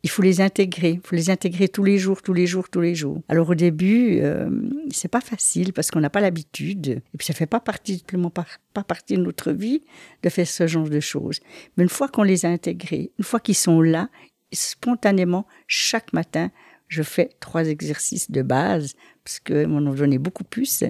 il 0.03 0.09
faut 0.09 0.21
les 0.21 0.41
intégrer. 0.41 0.91
Il 0.91 1.01
faut 1.03 1.15
les 1.15 1.29
intégrer 1.29 1.67
tous 1.67 1.83
les 1.83 1.97
jours, 1.97 2.21
tous 2.21 2.33
les 2.33 2.47
jours, 2.47 2.69
tous 2.69 2.81
les 2.81 2.95
jours. 2.95 3.21
Alors 3.27 3.49
au 3.49 3.55
début, 3.55 4.19
euh, 4.21 4.49
c'est 4.91 5.09
pas 5.09 5.21
facile 5.21 5.73
parce 5.73 5.91
qu'on 5.91 5.99
n'a 5.99 6.09
pas 6.09 6.21
l'habitude 6.21 7.01
et 7.13 7.17
puis 7.17 7.25
ça 7.27 7.33
fait 7.33 7.45
pas 7.45 7.59
partie, 7.59 8.03
pas, 8.33 8.45
pas 8.73 8.83
partie 8.83 9.15
de 9.15 9.21
notre 9.21 9.51
vie 9.51 9.83
de 10.23 10.29
faire 10.29 10.47
ce 10.47 10.65
genre 10.65 10.89
de 10.89 10.99
choses. 10.99 11.39
Mais 11.75 11.83
une 11.83 11.89
fois 11.89 12.07
qu'on 12.07 12.23
les 12.23 12.45
a 12.45 12.49
intégrés, 12.49 13.11
une 13.19 13.25
fois 13.25 13.39
qu'ils 13.39 13.55
sont 13.55 13.81
là, 13.81 14.09
spontanément, 14.53 15.45
chaque 15.67 16.13
matin, 16.13 16.51
je 16.87 17.03
fais 17.03 17.29
trois 17.39 17.67
exercices 17.67 18.31
de 18.31 18.41
base 18.41 18.95
parce 19.23 19.39
que 19.39 19.65
m'en 19.65 19.89
ont 19.89 19.93
donné 19.93 20.17
beaucoup 20.17 20.43
plus 20.43 20.83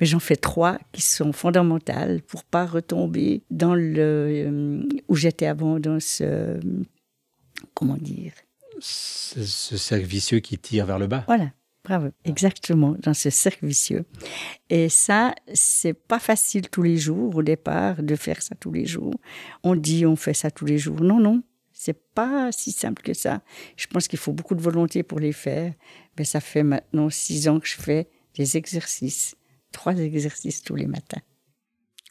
mais 0.00 0.06
j'en 0.06 0.18
fais 0.18 0.36
trois 0.36 0.78
qui 0.92 1.02
sont 1.02 1.32
fondamentales 1.32 2.22
pour 2.22 2.44
pas 2.44 2.66
retomber 2.66 3.42
dans 3.50 3.74
le 3.74 3.96
euh, 3.98 4.82
où 5.08 5.16
j'étais 5.16 5.46
avant 5.46 5.78
dans 5.80 6.00
ce 6.00 6.60
comment 7.74 7.96
dire? 7.96 8.32
Ce, 8.80 9.42
cercle 9.44 10.06
vicieux 10.06 10.40
qui 10.40 10.58
tire 10.58 10.86
vers 10.86 10.98
le 10.98 11.06
bas. 11.06 11.24
Voilà. 11.26 11.52
Bravo, 11.84 12.08
exactement, 12.24 12.96
dans 13.02 13.14
ce 13.14 13.30
cercle 13.30 13.64
vicieux. 13.64 14.04
Et 14.68 14.90
ça, 14.90 15.34
c'est 15.54 15.94
pas 15.94 16.18
facile 16.18 16.68
tous 16.68 16.82
les 16.82 16.98
jours 16.98 17.36
au 17.36 17.42
départ 17.42 18.02
de 18.02 18.14
faire 18.14 18.42
ça 18.42 18.54
tous 18.54 18.72
les 18.72 18.84
jours. 18.84 19.14
On 19.62 19.74
dit 19.74 20.04
on 20.04 20.14
fait 20.14 20.34
ça 20.34 20.50
tous 20.50 20.66
les 20.66 20.76
jours. 20.76 21.00
Non, 21.00 21.18
non, 21.18 21.42
c'est 21.72 21.98
pas 22.14 22.50
si 22.52 22.72
simple 22.72 23.02
que 23.02 23.14
ça. 23.14 23.40
Je 23.76 23.86
pense 23.86 24.06
qu'il 24.06 24.18
faut 24.18 24.32
beaucoup 24.32 24.54
de 24.54 24.60
volonté 24.60 25.02
pour 25.02 25.18
les 25.18 25.32
faire. 25.32 25.72
Mais 26.18 26.24
ça 26.24 26.40
fait 26.40 26.62
maintenant 26.62 27.08
six 27.08 27.48
ans 27.48 27.58
que 27.58 27.68
je 27.68 27.76
fais 27.76 28.08
des 28.34 28.56
exercices 28.56 29.36
trois 29.72 29.94
exercices 29.96 30.62
tous 30.62 30.74
les 30.74 30.86
matins. 30.86 31.20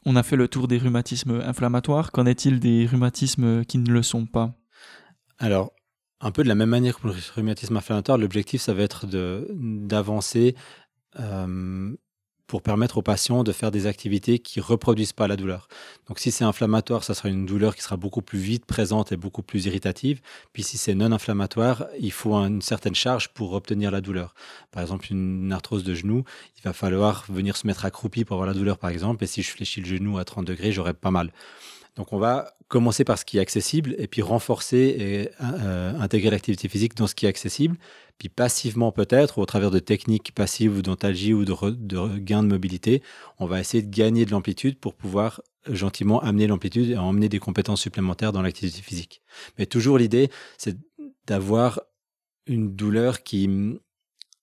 On 0.06 0.16
a 0.16 0.24
fait 0.24 0.36
le 0.36 0.48
tour 0.48 0.68
des 0.68 0.78
rhumatismes 0.78 1.42
inflammatoires. 1.42 2.12
Qu'en 2.12 2.26
est-il 2.26 2.60
des 2.60 2.86
rhumatismes 2.86 3.66
qui 3.66 3.78
ne 3.78 3.92
le 3.92 4.04
sont 4.04 4.26
pas? 4.26 4.56
Alors, 5.38 5.74
un 6.22 6.32
peu 6.32 6.44
de 6.44 6.48
la 6.48 6.56
même 6.56 6.70
manière 6.70 6.96
que 6.96 7.02
pour 7.02 7.10
le 7.10 7.16
rhumatisme 7.36 7.76
inflammatoire, 7.78 8.18
l'objectif, 8.18 8.62
ça 8.62 8.74
va 8.74 8.84
être 8.84 9.06
d'avancer 9.06 10.56
euh, 11.20 11.96
pour 12.48 12.62
permettre 12.62 12.98
aux 12.98 13.02
patients 13.02 13.44
de 13.44 13.52
faire 13.52 13.72
des 13.72 13.86
activités 13.86 14.40
qui 14.40 14.62
reproduisent 14.62 15.14
pas 15.14 15.28
la 15.28 15.36
douleur. 15.36 15.68
Donc 16.08 16.20
si 16.20 16.32
c'est 16.32 16.46
inflammatoire, 16.46 17.04
ça 17.04 17.14
sera 17.14 17.30
une 17.30 17.46
douleur 17.46 17.76
qui 17.76 17.82
sera 17.82 17.98
beaucoup 17.98 18.22
plus 18.22 18.40
vite 18.40 18.66
présente 18.66 19.12
et 19.12 19.18
beaucoup 19.18 19.44
plus 19.44 19.66
irritative. 19.66 20.22
Puis 20.54 20.64
si 20.64 20.78
c'est 20.78 20.96
non 20.96 21.12
inflammatoire, 21.12 21.88
il 22.00 22.12
faut 22.12 22.34
une 22.34 22.62
certaine 22.62 22.96
charge 22.96 23.30
pour 23.30 23.54
obtenir 23.54 23.92
la 23.92 24.02
douleur. 24.02 24.34
Par 24.72 24.82
exemple, 24.82 25.08
une 25.12 25.52
arthrose 25.52 25.84
de 25.84 25.94
genou, 25.94 26.24
il 26.58 26.64
va 26.64 26.74
falloir 26.74 27.26
venir 27.30 27.58
se 27.58 27.68
mettre 27.68 27.86
accroupi 27.86 28.24
pour 28.24 28.36
avoir 28.36 28.48
la 28.48 28.54
douleur 28.54 28.78
par 28.78 28.90
exemple. 28.90 29.24
Et 29.24 29.28
si 29.28 29.42
je 29.44 29.52
fléchis 29.52 29.82
le 29.82 29.88
genou 29.88 30.18
à 30.18 30.26
30 30.26 30.46
degrés, 30.46 30.72
j'aurai 30.72 30.94
pas 30.94 31.12
mal. 31.12 31.32
Donc 31.98 32.14
on 32.14 32.20
va 32.20 32.54
commencer 32.68 33.04
par 33.04 33.18
ce 33.18 33.26
qui 33.26 33.38
est 33.38 33.42
accessible 33.42 33.96
et 33.98 34.08
puis 34.08 34.22
renforcer 34.22 34.78
et 34.78 35.30
euh, 35.42 36.00
intégrer 36.00 36.30
l'activité 36.30 36.70
physique 36.70 36.96
dans 36.96 37.08
ce 37.08 37.16
qui 37.16 37.26
est 37.26 37.30
accessible. 37.30 37.78
Puis 38.20 38.30
passivement 38.30 38.92
peut-être, 38.92 39.40
au 39.40 39.46
travers 39.46 39.72
de 39.72 39.80
techniques 39.80 40.34
passives 40.34 40.78
ou 40.78 40.82
d'antalgie 40.82 41.34
ou 41.34 41.44
de, 41.44 42.18
gain 42.20 42.44
de 42.44 42.48
mobilité, 42.48 43.02
on 43.40 43.48
va 43.48 43.60
essayer 43.60 43.82
de 43.82 43.94
gagner 43.94 44.26
de 44.26 44.32
l'amplitude 44.32 44.80
pour 44.80 44.94
pouvoir 44.94 45.42
gentiment 45.68 46.22
amener 46.22 46.48
l'amplitude 46.48 46.92
et 46.92 46.98
emmener 46.98 47.30
des 47.30 47.40
compétences 47.40 47.82
supplémentaires 47.82 48.32
dans 48.32 48.42
l'activité 48.42 48.82
physique. 48.82 49.22
Mais 49.58 49.66
toujours 49.66 49.98
l'idée, 49.98 50.30
c'est 50.58 50.78
d'avoir 51.26 51.82
une 52.46 52.76
douleur 52.76 53.24
qui 53.24 53.50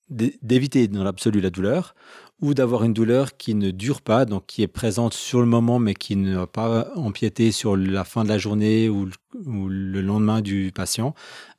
d'éviter 0.08 0.88
dans 0.88 1.04
l'absolu 1.04 1.40
la 1.40 1.50
douleur 1.50 1.94
ou 2.40 2.52
d'avoir 2.52 2.84
une 2.84 2.92
douleur 2.92 3.37
qui 3.37 3.54
ne 3.54 3.70
dure 3.70 4.02
pas, 4.02 4.25
donc 4.25 4.46
qui 4.46 4.62
est 4.62 4.68
présente 4.68 5.14
sur 5.14 5.40
le 5.40 5.46
moment 5.46 5.78
mais 5.78 5.94
qui 5.94 6.16
ne 6.16 6.37
va 6.37 6.46
pas 6.46 6.88
empiéter 6.96 7.52
sur 7.52 7.76
la 7.76 8.04
fin 8.04 8.25
de 8.25 8.28
la 8.28 8.38
journée 8.38 8.88
ou, 8.88 9.08
le 9.37 10.00
lendemain 10.00 10.40
du 10.40 10.70
patient, 10.73 11.14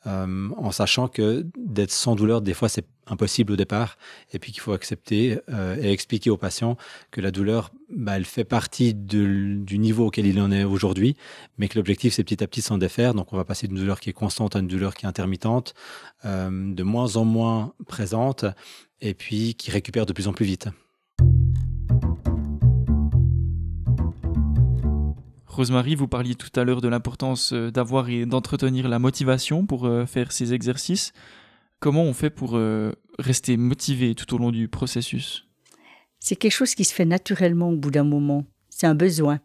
euh, 0.07 0.49
en 0.55 0.71
sachant 0.71 1.09
que 1.09 1.45
d'être 1.57 1.91
sans 1.91 2.15
douleur, 2.15 2.41
des 2.41 2.53
fois, 2.53 2.69
c'est 2.69 2.87
impossible 3.07 3.53
au 3.53 3.55
départ, 3.55 3.97
et 4.33 4.39
puis 4.39 4.51
qu'il 4.51 4.62
faut 4.62 4.74
accepter 4.74 5.39
euh, 5.50 5.77
et 5.81 5.91
expliquer 5.91 6.29
au 6.29 6.38
patient 6.38 6.77
que 7.12 7.21
la 7.21 7.31
douleur, 7.31 7.71
bah, 7.89 8.17
elle 8.17 8.25
fait 8.25 8.43
partie 8.43 8.93
du 8.93 9.77
niveau 9.77 10.07
auquel 10.07 10.25
il 10.25 10.39
en 10.39 10.51
est 10.51 10.63
aujourd'hui, 10.63 11.15
mais 11.57 11.67
que 11.67 11.77
l'objectif, 11.77 12.13
c'est 12.13 12.24
petit 12.24 12.43
à 12.43 12.47
petit 12.47 12.62
s'en 12.62 12.77
défaire. 12.77 13.13
Donc, 13.13 13.33
on 13.33 13.38
va 13.38 13.45
passer 13.45 13.67
d'une 13.67 13.77
douleur 13.77 14.00
qui 14.00 14.09
est 14.09 14.13
constante 14.13 14.55
à 14.55 14.59
une 14.59 14.67
douleur 14.67 14.95
qui 14.95 15.05
est 15.05 15.09
intermittente, 15.09 15.74
euh, 16.25 16.74
de 16.74 16.83
moins 16.83 17.17
en 17.17 17.25
moins 17.25 17.74
présente, 17.88 18.45
et 19.01 19.13
puis 19.13 19.55
qui 19.55 19.71
récupère 19.71 20.05
de 20.05 20.13
plus 20.13 20.27
en 20.27 20.33
plus 20.33 20.45
vite. 20.45 20.67
Rosemary, 25.47 25.95
vous 25.95 26.07
parliez 26.07 26.35
tout 26.35 26.50
à 26.59 26.65
l'heure 26.65 26.81
de 26.81 26.89
l'importance 26.89 27.53
euh, 27.53 27.71
d'avoir 27.71 28.09
et 28.09 28.25
d'entretenir 28.25 28.89
la 28.89 29.00
motivation 29.00 29.65
pour 29.65 29.89
faire 30.07 30.31
ces 30.31 30.53
exercices. 30.53 31.13
Comment 31.85 32.01
on 32.01 32.13
fait 32.13 32.31
pour 32.31 32.53
euh, 32.55 32.93
rester 33.19 33.57
motivé 33.57 34.15
tout 34.15 34.33
au 34.33 34.39
long 34.39 34.49
du 34.49 34.67
processus? 34.67 35.47
C'est 36.19 36.35
quelque 36.35 36.51
chose 36.51 36.73
qui 36.73 36.83
se 36.83 36.91
fait 36.91 37.05
naturellement 37.05 37.69
au 37.69 37.75
bout 37.75 37.91
d'un 37.91 38.03
moment. 38.03 38.43
C'est 38.69 38.87
un 38.87 38.95
besoin. 38.95 39.39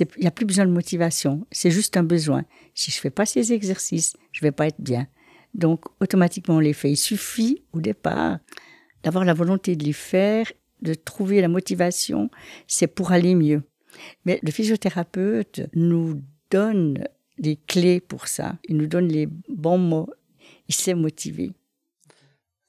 Il 0.00 0.22
n'y 0.22 0.26
a 0.26 0.32
plus 0.32 0.44
besoin 0.44 0.66
de 0.66 0.72
motivation, 0.72 1.46
c'est 1.52 1.70
juste 1.70 1.96
un 1.96 2.02
besoin. 2.02 2.42
Si 2.74 2.90
je 2.90 2.96
ne 2.96 3.00
fais 3.00 3.10
pas 3.10 3.26
ces 3.26 3.52
exercices, 3.52 4.16
je 4.32 4.40
ne 4.40 4.48
vais 4.48 4.50
pas 4.50 4.66
être 4.66 4.80
bien. 4.80 5.06
Donc, 5.54 5.84
automatiquement, 6.00 6.56
on 6.56 6.58
les 6.58 6.72
fait. 6.72 6.90
Il 6.90 6.96
suffit, 6.96 7.62
au 7.72 7.80
départ, 7.80 8.40
d'avoir 9.04 9.24
la 9.24 9.32
volonté 9.32 9.76
de 9.76 9.84
les 9.84 9.92
faire, 9.92 10.50
de 10.82 10.94
trouver 10.94 11.40
la 11.40 11.46
motivation. 11.46 12.28
C'est 12.66 12.88
pour 12.88 13.12
aller 13.12 13.36
mieux. 13.36 13.62
Mais 14.24 14.40
le 14.42 14.50
physiothérapeute 14.50 15.60
nous 15.76 16.20
donne 16.50 17.06
des 17.38 17.54
clés 17.54 18.00
pour 18.00 18.26
ça. 18.26 18.58
Il 18.68 18.78
nous 18.78 18.88
donne 18.88 19.06
les 19.06 19.28
bons 19.48 19.78
mots. 19.78 20.10
Il 20.68 20.74
sait 20.74 20.94
motiver. 20.94 21.52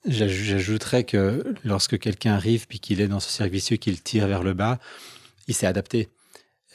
J'ajouterais 0.05 1.03
que 1.03 1.55
lorsque 1.63 1.99
quelqu'un 1.99 2.33
arrive 2.33 2.67
puis 2.67 2.79
qu'il 2.79 3.01
est 3.01 3.07
dans 3.07 3.19
ce 3.19 3.29
cercle 3.29 3.53
vicieux, 3.53 3.77
qu'il 3.77 4.01
tire 4.01 4.27
vers 4.27 4.43
le 4.43 4.53
bas, 4.53 4.79
il 5.47 5.53
s'est 5.53 5.67
adapté. 5.67 6.09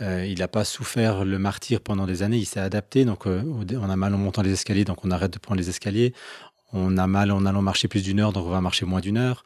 Euh, 0.00 0.26
il 0.26 0.38
n'a 0.41 0.49
pas 0.49 0.64
souffert 0.64 1.25
le 1.25 1.38
martyr 1.38 1.81
pendant 1.81 2.07
des 2.07 2.23
années, 2.23 2.38
il 2.38 2.47
s'est 2.47 2.61
adapté. 2.61 3.05
Donc, 3.05 3.26
euh, 3.26 3.43
on 3.47 3.91
a 3.91 3.97
mal 3.97 4.14
en 4.14 4.19
montant 4.19 4.43
les 4.43 4.52
escaliers, 4.52 4.85
donc 4.85 5.05
on 5.05 5.11
arrête 5.11 5.33
de 5.33 5.38
prendre 5.38 5.61
les 5.61 5.69
escaliers. 5.69 6.12
On 6.73 6.97
a 6.97 7.07
mal 7.07 7.31
en 7.31 7.45
allant 7.47 7.62
marcher 7.62 7.88
plus 7.88 8.02
d'une 8.02 8.21
heure, 8.21 8.33
donc 8.33 8.47
on 8.47 8.50
va 8.50 8.61
marcher 8.61 8.87
moins 8.87 9.00
d'une 9.00 9.19
heure. 9.19 9.45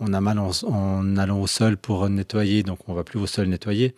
On 0.00 0.12
a 0.12 0.20
mal 0.20 0.38
en, 0.38 1.16
allant 1.16 1.40
au 1.40 1.46
sol 1.46 1.76
pour 1.76 2.08
nettoyer, 2.08 2.62
donc 2.62 2.88
on 2.88 2.94
va 2.94 3.04
plus 3.04 3.18
au 3.18 3.26
sol 3.26 3.48
nettoyer. 3.48 3.94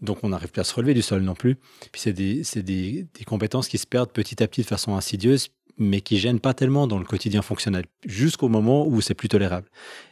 Donc 0.00 0.18
on 0.22 0.28
n'arrive 0.28 0.50
plus 0.50 0.60
à 0.60 0.64
se 0.64 0.74
relever 0.74 0.94
du 0.94 1.02
sol 1.02 1.22
non 1.22 1.34
plus. 1.34 1.56
Puis 1.92 2.00
c'est 2.00 2.12
des, 2.12 3.08
compétences 3.26 3.68
qui 3.68 3.78
se 3.78 3.86
perdent 3.86 4.12
petit 4.12 4.42
à 4.42 4.48
petit 4.48 4.62
de 4.62 4.66
façon 4.66 4.94
insidieuse, 4.94 5.48
mais 5.80 6.00
qui 6.02 6.18
gênent 6.18 6.38
pas 6.38 6.54
tellement 6.54 6.86
dans 6.86 6.98
le 6.98 7.04
quotidien 7.04 7.42
fonctionnel, 7.42 7.86
jusqu'au 8.06 8.48
moment 8.48 8.86
où 8.86 9.00
c'est 9.00 9.14
plus 9.14 9.28
tolérable. 9.28 9.68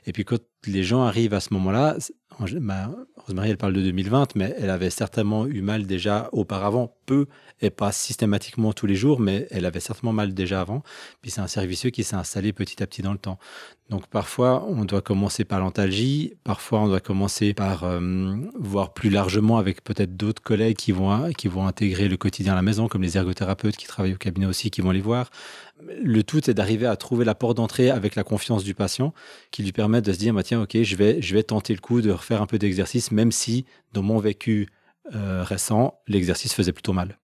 Et 0.06 0.12
puis 0.12 0.24
quand 0.24 0.40
les 0.66 0.82
gens 0.82 1.02
arrivent 1.02 1.34
à 1.34 1.40
ce 1.40 1.52
moment-là, 1.54 1.96
Rosemary, 2.38 3.50
elle 3.50 3.56
parle 3.56 3.72
de 3.72 3.82
2020, 3.82 4.36
mais 4.36 4.54
elle 4.58 4.70
avait 4.70 4.90
certainement 4.90 5.46
eu 5.46 5.60
mal 5.60 5.86
déjà 5.86 6.28
auparavant, 6.32 6.94
peu 7.04 7.26
et 7.60 7.70
pas 7.70 7.90
systématiquement 7.90 8.72
tous 8.72 8.86
les 8.86 8.94
jours, 8.94 9.18
mais 9.18 9.48
elle 9.50 9.66
avait 9.66 9.80
certainement 9.80 10.12
mal 10.12 10.34
déjà 10.34 10.60
avant. 10.60 10.82
Puis 11.20 11.32
c'est 11.32 11.40
un 11.40 11.48
servicieux 11.48 11.90
qui 11.90 12.04
s'est 12.04 12.14
installé 12.14 12.52
petit 12.52 12.80
à 12.82 12.86
petit 12.86 13.02
dans 13.02 13.12
le 13.12 13.18
temps. 13.18 13.38
Donc 13.90 14.06
parfois, 14.06 14.64
on 14.68 14.84
doit 14.84 15.00
commencer 15.00 15.44
par 15.44 15.58
l'antalgie, 15.58 16.34
parfois 16.44 16.80
on 16.80 16.88
doit 16.88 17.00
commencer 17.00 17.54
par 17.54 17.84
euh, 17.84 18.36
voir 18.58 18.92
plus 18.92 19.10
largement 19.10 19.58
avec 19.58 19.82
peut-être 19.82 20.16
d'autres 20.16 20.42
collègues 20.42 20.76
qui 20.76 20.92
vont, 20.92 21.32
qui 21.32 21.48
vont 21.48 21.66
intégrer 21.66 22.08
le 22.08 22.16
quotidien 22.16 22.52
à 22.52 22.56
la 22.56 22.62
maison, 22.62 22.86
comme 22.86 23.02
les 23.02 23.16
ergothérapeutes 23.16 23.76
qui 23.76 23.86
travaillent 23.86 24.14
au 24.14 24.18
cabinet 24.18 24.46
aussi, 24.46 24.70
qui 24.70 24.82
vont 24.82 24.90
les 24.90 25.00
voir. 25.00 25.30
Le 25.86 26.22
tout, 26.22 26.40
c'est 26.42 26.54
d'arriver 26.54 26.86
à 26.86 26.96
trouver 26.96 27.24
la 27.24 27.34
porte 27.34 27.56
d'entrée 27.56 27.90
avec 27.90 28.14
la 28.16 28.24
confiance 28.24 28.64
du 28.64 28.74
patient 28.74 29.14
qui 29.50 29.62
lui 29.62 29.72
permet 29.72 30.02
de 30.02 30.12
se 30.12 30.18
dire, 30.18 30.34
bah, 30.34 30.42
tiens, 30.42 30.62
ok, 30.62 30.82
je 30.82 30.96
vais, 30.96 31.22
je 31.22 31.34
vais 31.34 31.42
tenter 31.42 31.74
le 31.74 31.80
coup 31.80 32.00
de 32.00 32.10
refaire 32.10 32.42
un 32.42 32.46
peu 32.46 32.58
d'exercice, 32.58 33.12
même 33.12 33.30
si 33.32 33.64
dans 33.92 34.02
mon 34.02 34.18
vécu 34.18 34.68
euh, 35.14 35.42
récent, 35.44 36.00
l'exercice 36.08 36.52
faisait 36.52 36.72
plutôt 36.72 36.92
mal. 36.92 37.18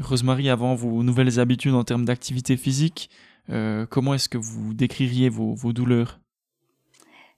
Rosemary, 0.00 0.48
avant 0.48 0.74
vos 0.74 1.02
nouvelles 1.02 1.38
habitudes 1.38 1.74
en 1.74 1.84
termes 1.84 2.04
d'activité 2.04 2.56
physique, 2.56 3.10
euh, 3.50 3.86
comment 3.86 4.14
est-ce 4.14 4.28
que 4.28 4.38
vous 4.38 4.74
décririez 4.74 5.28
vos, 5.28 5.72
douleurs? 5.72 6.20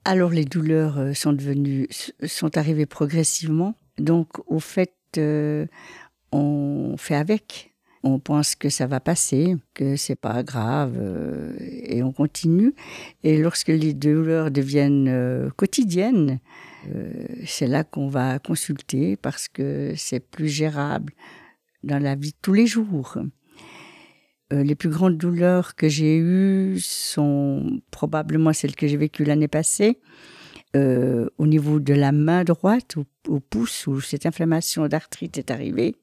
Alors 0.04 0.30
les 0.30 0.44
douleurs 0.44 0.98
euh, 0.98 1.12
sont 1.12 1.32
devenues, 1.32 1.88
sont 2.24 2.56
arrivées 2.56 2.86
progressivement. 2.86 3.74
Donc 3.98 4.28
au 4.46 4.60
fait, 4.60 4.94
euh, 5.18 5.66
on 6.32 6.96
fait 6.96 7.14
avec. 7.14 7.74
On 8.02 8.18
pense 8.18 8.54
que 8.54 8.70
ça 8.70 8.86
va 8.86 8.98
passer, 8.98 9.56
que 9.74 9.96
c'est 9.96 10.16
pas 10.16 10.42
grave, 10.42 10.98
et 11.60 12.02
on 12.02 12.12
continue. 12.12 12.74
Et 13.22 13.36
lorsque 13.36 13.68
les 13.68 13.92
douleurs 13.92 14.50
deviennent 14.50 15.50
quotidiennes, 15.56 16.40
c'est 17.44 17.66
là 17.66 17.84
qu'on 17.84 18.08
va 18.08 18.38
consulter 18.38 19.16
parce 19.16 19.48
que 19.48 19.92
c'est 19.96 20.20
plus 20.20 20.48
gérable 20.48 21.12
dans 21.82 22.02
la 22.02 22.14
vie 22.14 22.30
de 22.30 22.36
tous 22.40 22.54
les 22.54 22.66
jours. 22.66 23.18
Euh, 24.52 24.64
les 24.64 24.74
plus 24.74 24.88
grandes 24.88 25.16
douleurs 25.16 25.76
que 25.76 25.88
j'ai 25.88 26.16
eues 26.16 26.78
sont 26.80 27.80
probablement 27.90 28.52
celles 28.52 28.74
que 28.74 28.88
j'ai 28.88 28.96
vécues 28.96 29.24
l'année 29.24 29.48
passée, 29.48 30.00
euh, 30.76 31.28
au 31.38 31.46
niveau 31.46 31.80
de 31.80 31.94
la 31.94 32.12
main 32.12 32.44
droite, 32.44 32.96
au, 33.28 33.40
pouce, 33.40 33.86
où 33.86 34.00
cette 34.00 34.26
inflammation 34.26 34.86
d'arthrite 34.86 35.38
est 35.38 35.50
arrivée, 35.50 35.96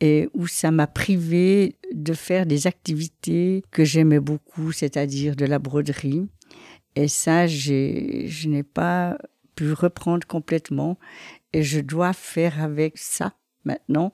et 0.00 0.28
où 0.34 0.46
ça 0.46 0.70
m'a 0.70 0.86
privé 0.86 1.76
de 1.92 2.12
faire 2.12 2.46
des 2.46 2.66
activités 2.66 3.62
que 3.70 3.84
j'aimais 3.84 4.20
beaucoup, 4.20 4.72
c'est-à-dire 4.72 5.36
de 5.36 5.46
la 5.46 5.58
broderie. 5.58 6.28
Et 6.96 7.08
ça, 7.08 7.46
je 7.46 8.48
n'ai 8.48 8.62
pas 8.62 9.16
pu 9.56 9.72
reprendre 9.72 10.26
complètement, 10.26 10.98
et 11.52 11.62
je 11.62 11.80
dois 11.80 12.12
faire 12.12 12.62
avec 12.62 12.98
ça 12.98 13.34
maintenant 13.64 14.12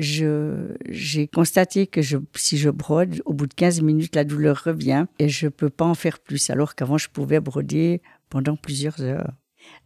j'ai 0.00 1.28
constaté 1.28 1.86
que 1.86 2.02
je, 2.02 2.18
si 2.36 2.56
je 2.56 2.70
brode, 2.70 3.20
au 3.24 3.32
bout 3.32 3.46
de 3.46 3.54
15 3.54 3.82
minutes, 3.82 4.14
la 4.14 4.24
douleur 4.24 4.62
revient 4.64 5.06
et 5.18 5.28
je 5.28 5.48
peux 5.48 5.70
pas 5.70 5.84
en 5.84 5.94
faire 5.94 6.18
plus, 6.20 6.50
alors 6.50 6.74
qu'avant, 6.74 6.98
je 6.98 7.08
pouvais 7.08 7.40
broder 7.40 8.00
pendant 8.28 8.56
plusieurs 8.56 9.00
heures. 9.00 9.32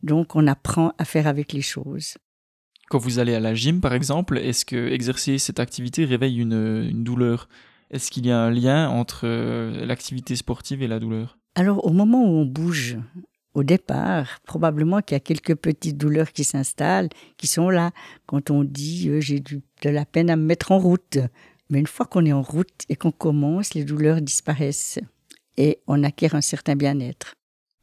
Donc, 0.02 0.36
on 0.36 0.46
apprend 0.46 0.92
à 0.98 1.04
faire 1.04 1.26
avec 1.26 1.52
les 1.52 1.62
choses. 1.62 2.14
Quand 2.90 2.98
vous 2.98 3.18
allez 3.18 3.34
à 3.34 3.40
la 3.40 3.54
gym, 3.54 3.80
par 3.80 3.94
exemple, 3.94 4.38
est-ce 4.38 4.64
que 4.64 4.88
exercer 4.88 5.38
cette 5.38 5.60
activité 5.60 6.04
réveille 6.04 6.38
une, 6.38 6.86
une 6.90 7.04
douleur? 7.04 7.48
Est-ce 7.90 8.10
qu'il 8.10 8.26
y 8.26 8.30
a 8.30 8.38
un 8.38 8.50
lien 8.50 8.88
entre 8.88 9.22
euh, 9.24 9.84
l'activité 9.86 10.36
sportive 10.36 10.82
et 10.82 10.88
la 10.88 10.98
douleur? 10.98 11.38
Alors, 11.54 11.84
au 11.86 11.92
moment 11.92 12.22
où 12.22 12.38
on 12.38 12.46
bouge, 12.46 12.98
au 13.54 13.62
départ, 13.64 14.40
probablement 14.46 15.02
qu'il 15.02 15.14
y 15.14 15.16
a 15.16 15.20
quelques 15.20 15.54
petites 15.54 15.98
douleurs 15.98 16.32
qui 16.32 16.44
s'installent, 16.44 17.10
qui 17.36 17.46
sont 17.46 17.68
là. 17.68 17.90
Quand 18.26 18.50
on 18.50 18.64
dit 18.64 19.08
euh, 19.08 19.20
j'ai 19.20 19.40
de 19.40 19.60
la 19.84 20.06
peine 20.06 20.30
à 20.30 20.36
me 20.36 20.44
mettre 20.44 20.72
en 20.72 20.78
route. 20.78 21.18
Mais 21.68 21.78
une 21.78 21.86
fois 21.86 22.06
qu'on 22.06 22.24
est 22.24 22.32
en 22.32 22.42
route 22.42 22.84
et 22.88 22.96
qu'on 22.96 23.12
commence, 23.12 23.74
les 23.74 23.84
douleurs 23.84 24.20
disparaissent 24.20 24.98
et 25.56 25.80
on 25.86 26.02
acquiert 26.02 26.34
un 26.34 26.40
certain 26.40 26.76
bien-être. 26.76 27.34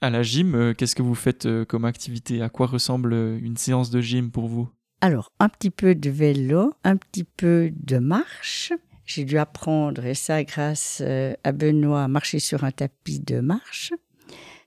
À 0.01 0.09
la 0.09 0.23
gym, 0.23 0.55
euh, 0.55 0.73
qu'est-ce 0.73 0.95
que 0.95 1.01
vous 1.01 1.15
faites 1.15 1.45
euh, 1.45 1.65
comme 1.65 1.85
activité? 1.85 2.41
À 2.41 2.49
quoi 2.49 2.67
ressemble 2.67 3.13
une 3.13 3.57
séance 3.57 3.89
de 3.89 4.01
gym 4.01 4.31
pour 4.31 4.47
vous? 4.47 4.69
Alors, 5.01 5.31
un 5.39 5.49
petit 5.49 5.69
peu 5.69 5.95
de 5.95 6.09
vélo, 6.09 6.73
un 6.83 6.97
petit 6.97 7.23
peu 7.23 7.71
de 7.73 7.97
marche. 7.97 8.73
J'ai 9.05 9.25
dû 9.25 9.37
apprendre, 9.37 10.05
et 10.05 10.13
ça 10.13 10.43
grâce 10.43 11.01
à 11.01 11.51
Benoît, 11.51 12.03
à 12.03 12.07
marcher 12.07 12.39
sur 12.39 12.63
un 12.63 12.71
tapis 12.71 13.19
de 13.19 13.39
marche 13.39 13.91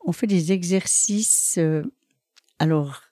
on 0.04 0.12
fait 0.12 0.26
des 0.26 0.52
exercices. 0.52 1.56
Euh, 1.58 1.82
alors, 2.58 3.02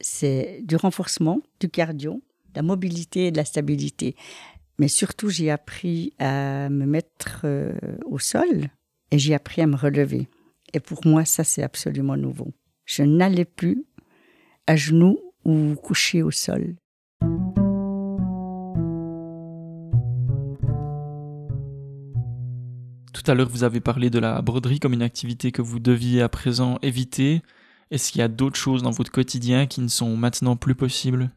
c'est 0.00 0.60
du 0.64 0.76
renforcement, 0.76 1.40
du 1.60 1.68
cardio, 1.68 2.22
de 2.50 2.56
la 2.56 2.62
mobilité 2.62 3.26
et 3.26 3.30
de 3.30 3.36
la 3.36 3.44
stabilité. 3.44 4.16
Mais 4.78 4.88
surtout, 4.88 5.28
j'ai 5.28 5.50
appris 5.50 6.14
à 6.18 6.68
me 6.70 6.86
mettre 6.86 7.42
euh, 7.44 7.72
au 8.06 8.18
sol 8.18 8.68
et 9.10 9.18
j'ai 9.18 9.34
appris 9.34 9.60
à 9.62 9.66
me 9.66 9.76
relever. 9.76 10.28
Et 10.72 10.80
pour 10.80 11.00
moi, 11.04 11.24
ça, 11.24 11.44
c'est 11.44 11.62
absolument 11.62 12.16
nouveau. 12.16 12.52
Je 12.84 13.02
n'allais 13.02 13.44
plus 13.44 13.84
à 14.66 14.76
genoux 14.76 15.18
ou 15.44 15.74
coucher 15.74 16.22
au 16.22 16.30
sol. 16.30 16.76
Tout 23.12 23.30
à 23.30 23.34
l'heure, 23.34 23.48
vous 23.48 23.64
avez 23.64 23.80
parlé 23.80 24.10
de 24.10 24.18
la 24.18 24.40
broderie 24.42 24.80
comme 24.80 24.92
une 24.92 25.02
activité 25.02 25.52
que 25.52 25.62
vous 25.62 25.78
deviez 25.78 26.22
à 26.22 26.28
présent 26.28 26.78
éviter. 26.82 27.42
Est-ce 27.90 28.12
qu'il 28.12 28.20
y 28.20 28.22
a 28.22 28.28
d'autres 28.28 28.58
choses 28.58 28.82
dans 28.82 28.92
votre 28.92 29.10
quotidien 29.10 29.66
qui 29.66 29.80
ne 29.80 29.88
sont 29.88 30.16
maintenant 30.16 30.56
plus 30.56 30.74
possibles? 30.74 31.30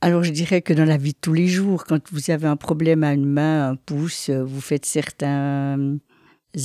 Alors 0.00 0.24
je 0.24 0.32
dirais 0.32 0.62
que 0.62 0.72
dans 0.72 0.86
la 0.86 0.96
vie 0.96 1.12
de 1.12 1.18
tous 1.20 1.34
les 1.34 1.46
jours, 1.46 1.84
quand 1.84 2.00
vous 2.10 2.30
avez 2.30 2.46
un 2.46 2.56
problème 2.56 3.04
à 3.04 3.12
une 3.12 3.26
main, 3.26 3.70
un 3.70 3.76
pouce, 3.76 4.30
vous 4.30 4.60
faites 4.62 4.86
certains 4.86 5.98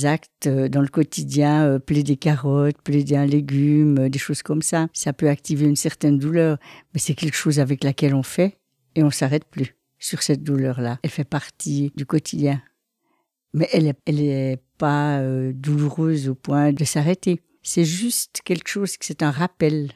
actes 0.04 0.46
euh, 0.46 0.68
dans 0.68 0.82
le 0.82 0.88
quotidien, 0.88 1.78
plaider 1.80 2.02
des 2.02 2.16
carottes, 2.16 2.80
plaider 2.82 3.16
un 3.16 3.26
légume, 3.26 4.08
des 4.08 4.18
choses 4.18 4.42
comme 4.42 4.62
ça. 4.62 4.88
Ça 4.92 5.12
peut 5.12 5.28
activer 5.28 5.66
une 5.66 5.76
certaine 5.76 6.18
douleur, 6.18 6.58
mais 6.92 7.00
c'est 7.00 7.14
quelque 7.14 7.36
chose 7.36 7.60
avec 7.60 7.84
laquelle 7.84 8.14
on 8.14 8.22
fait 8.22 8.58
et 8.94 9.02
on 9.02 9.10
s'arrête 9.10 9.44
plus 9.44 9.76
sur 9.98 10.22
cette 10.22 10.42
douleur-là. 10.42 10.98
Elle 11.02 11.10
fait 11.10 11.24
partie 11.24 11.92
du 11.96 12.06
quotidien 12.06 12.62
mais 13.56 13.68
elle 13.72 13.94
n'est 14.06 14.62
pas 14.76 15.18
euh, 15.18 15.52
douloureuse 15.54 16.28
au 16.28 16.34
point 16.34 16.72
de 16.72 16.84
s'arrêter. 16.84 17.40
C'est 17.62 17.86
juste 17.86 18.42
quelque 18.44 18.68
chose, 18.68 18.96
c'est 19.00 19.22
un 19.22 19.30
rappel. 19.30 19.92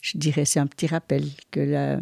Je 0.00 0.16
dirais, 0.16 0.46
c'est 0.46 0.58
un 0.58 0.66
petit 0.66 0.86
rappel 0.86 1.24
que 1.50 1.98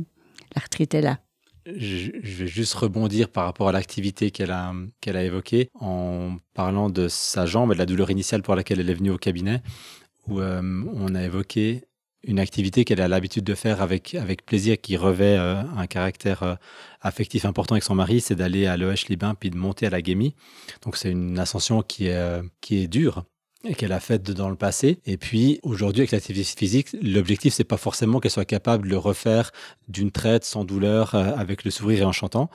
l'arthrite 0.54 0.94
est 0.94 1.02
là. 1.02 1.18
Je, 1.66 2.10
vais 2.12 2.46
juste 2.46 2.74
rebondir 2.74 3.28
par 3.28 3.44
rapport 3.44 3.68
à 3.68 3.72
l'activité 3.72 4.30
qu'elle 4.30 4.50
a, 4.50 4.72
qu'elle 5.00 5.16
a 5.16 5.24
évoquée 5.24 5.70
en 5.74 6.36
parlant 6.54 6.90
de 6.90 7.08
sa 7.08 7.46
jambe 7.46 7.70
et 7.72 7.74
de 7.74 7.78
la 7.78 7.86
douleur 7.86 8.10
initiale 8.10 8.42
pour 8.42 8.54
laquelle 8.56 8.80
elle 8.80 8.90
est 8.90 8.94
venue 8.94 9.10
au 9.10 9.18
cabinet, 9.18 9.62
où 10.26 10.40
euh, 10.40 10.60
on 10.94 11.14
a 11.14 11.22
évoqué 11.22 11.84
une 12.24 12.38
activité 12.38 12.84
qu'elle 12.84 13.00
a 13.00 13.08
l'habitude 13.08 13.44
de 13.44 13.54
faire 13.54 13.82
avec, 13.82 14.14
avec 14.14 14.46
plaisir, 14.46 14.80
qui 14.80 14.96
revêt 14.96 15.36
euh, 15.38 15.62
un 15.76 15.86
caractère 15.86 16.42
euh, 16.42 16.54
affectif 17.00 17.44
important 17.44 17.74
avec 17.74 17.82
son 17.82 17.94
mari, 17.94 18.20
c'est 18.20 18.36
d'aller 18.36 18.66
à 18.66 18.76
l'EH 18.76 19.08
Libin 19.08 19.34
puis 19.34 19.50
de 19.50 19.56
monter 19.56 19.86
à 19.86 19.90
la 19.90 20.02
Guémie. 20.02 20.34
Donc 20.82 20.96
c'est 20.96 21.10
une 21.10 21.38
ascension 21.38 21.82
qui 21.82 22.06
est, 22.06 22.16
euh, 22.16 22.42
qui 22.60 22.82
est 22.82 22.86
dure 22.86 23.24
qu'elle 23.76 23.92
a 23.92 24.00
faite 24.00 24.30
dans 24.30 24.50
le 24.50 24.56
passé. 24.56 24.98
Et 25.06 25.16
puis 25.16 25.60
aujourd'hui, 25.62 26.00
avec 26.02 26.10
l'activité 26.10 26.56
physique, 26.58 26.88
l'objectif, 27.00 27.54
c'est 27.54 27.64
pas 27.64 27.76
forcément 27.76 28.20
qu'elle 28.20 28.30
soit 28.30 28.44
capable 28.44 28.84
de 28.84 28.90
le 28.90 28.98
refaire 28.98 29.50
d'une 29.88 30.10
traite 30.10 30.44
sans 30.44 30.64
douleur, 30.64 31.14
avec 31.14 31.64
le 31.64 31.70
sourire 31.70 32.02
et 32.02 32.04
en 32.04 32.12
chantant, 32.12 32.50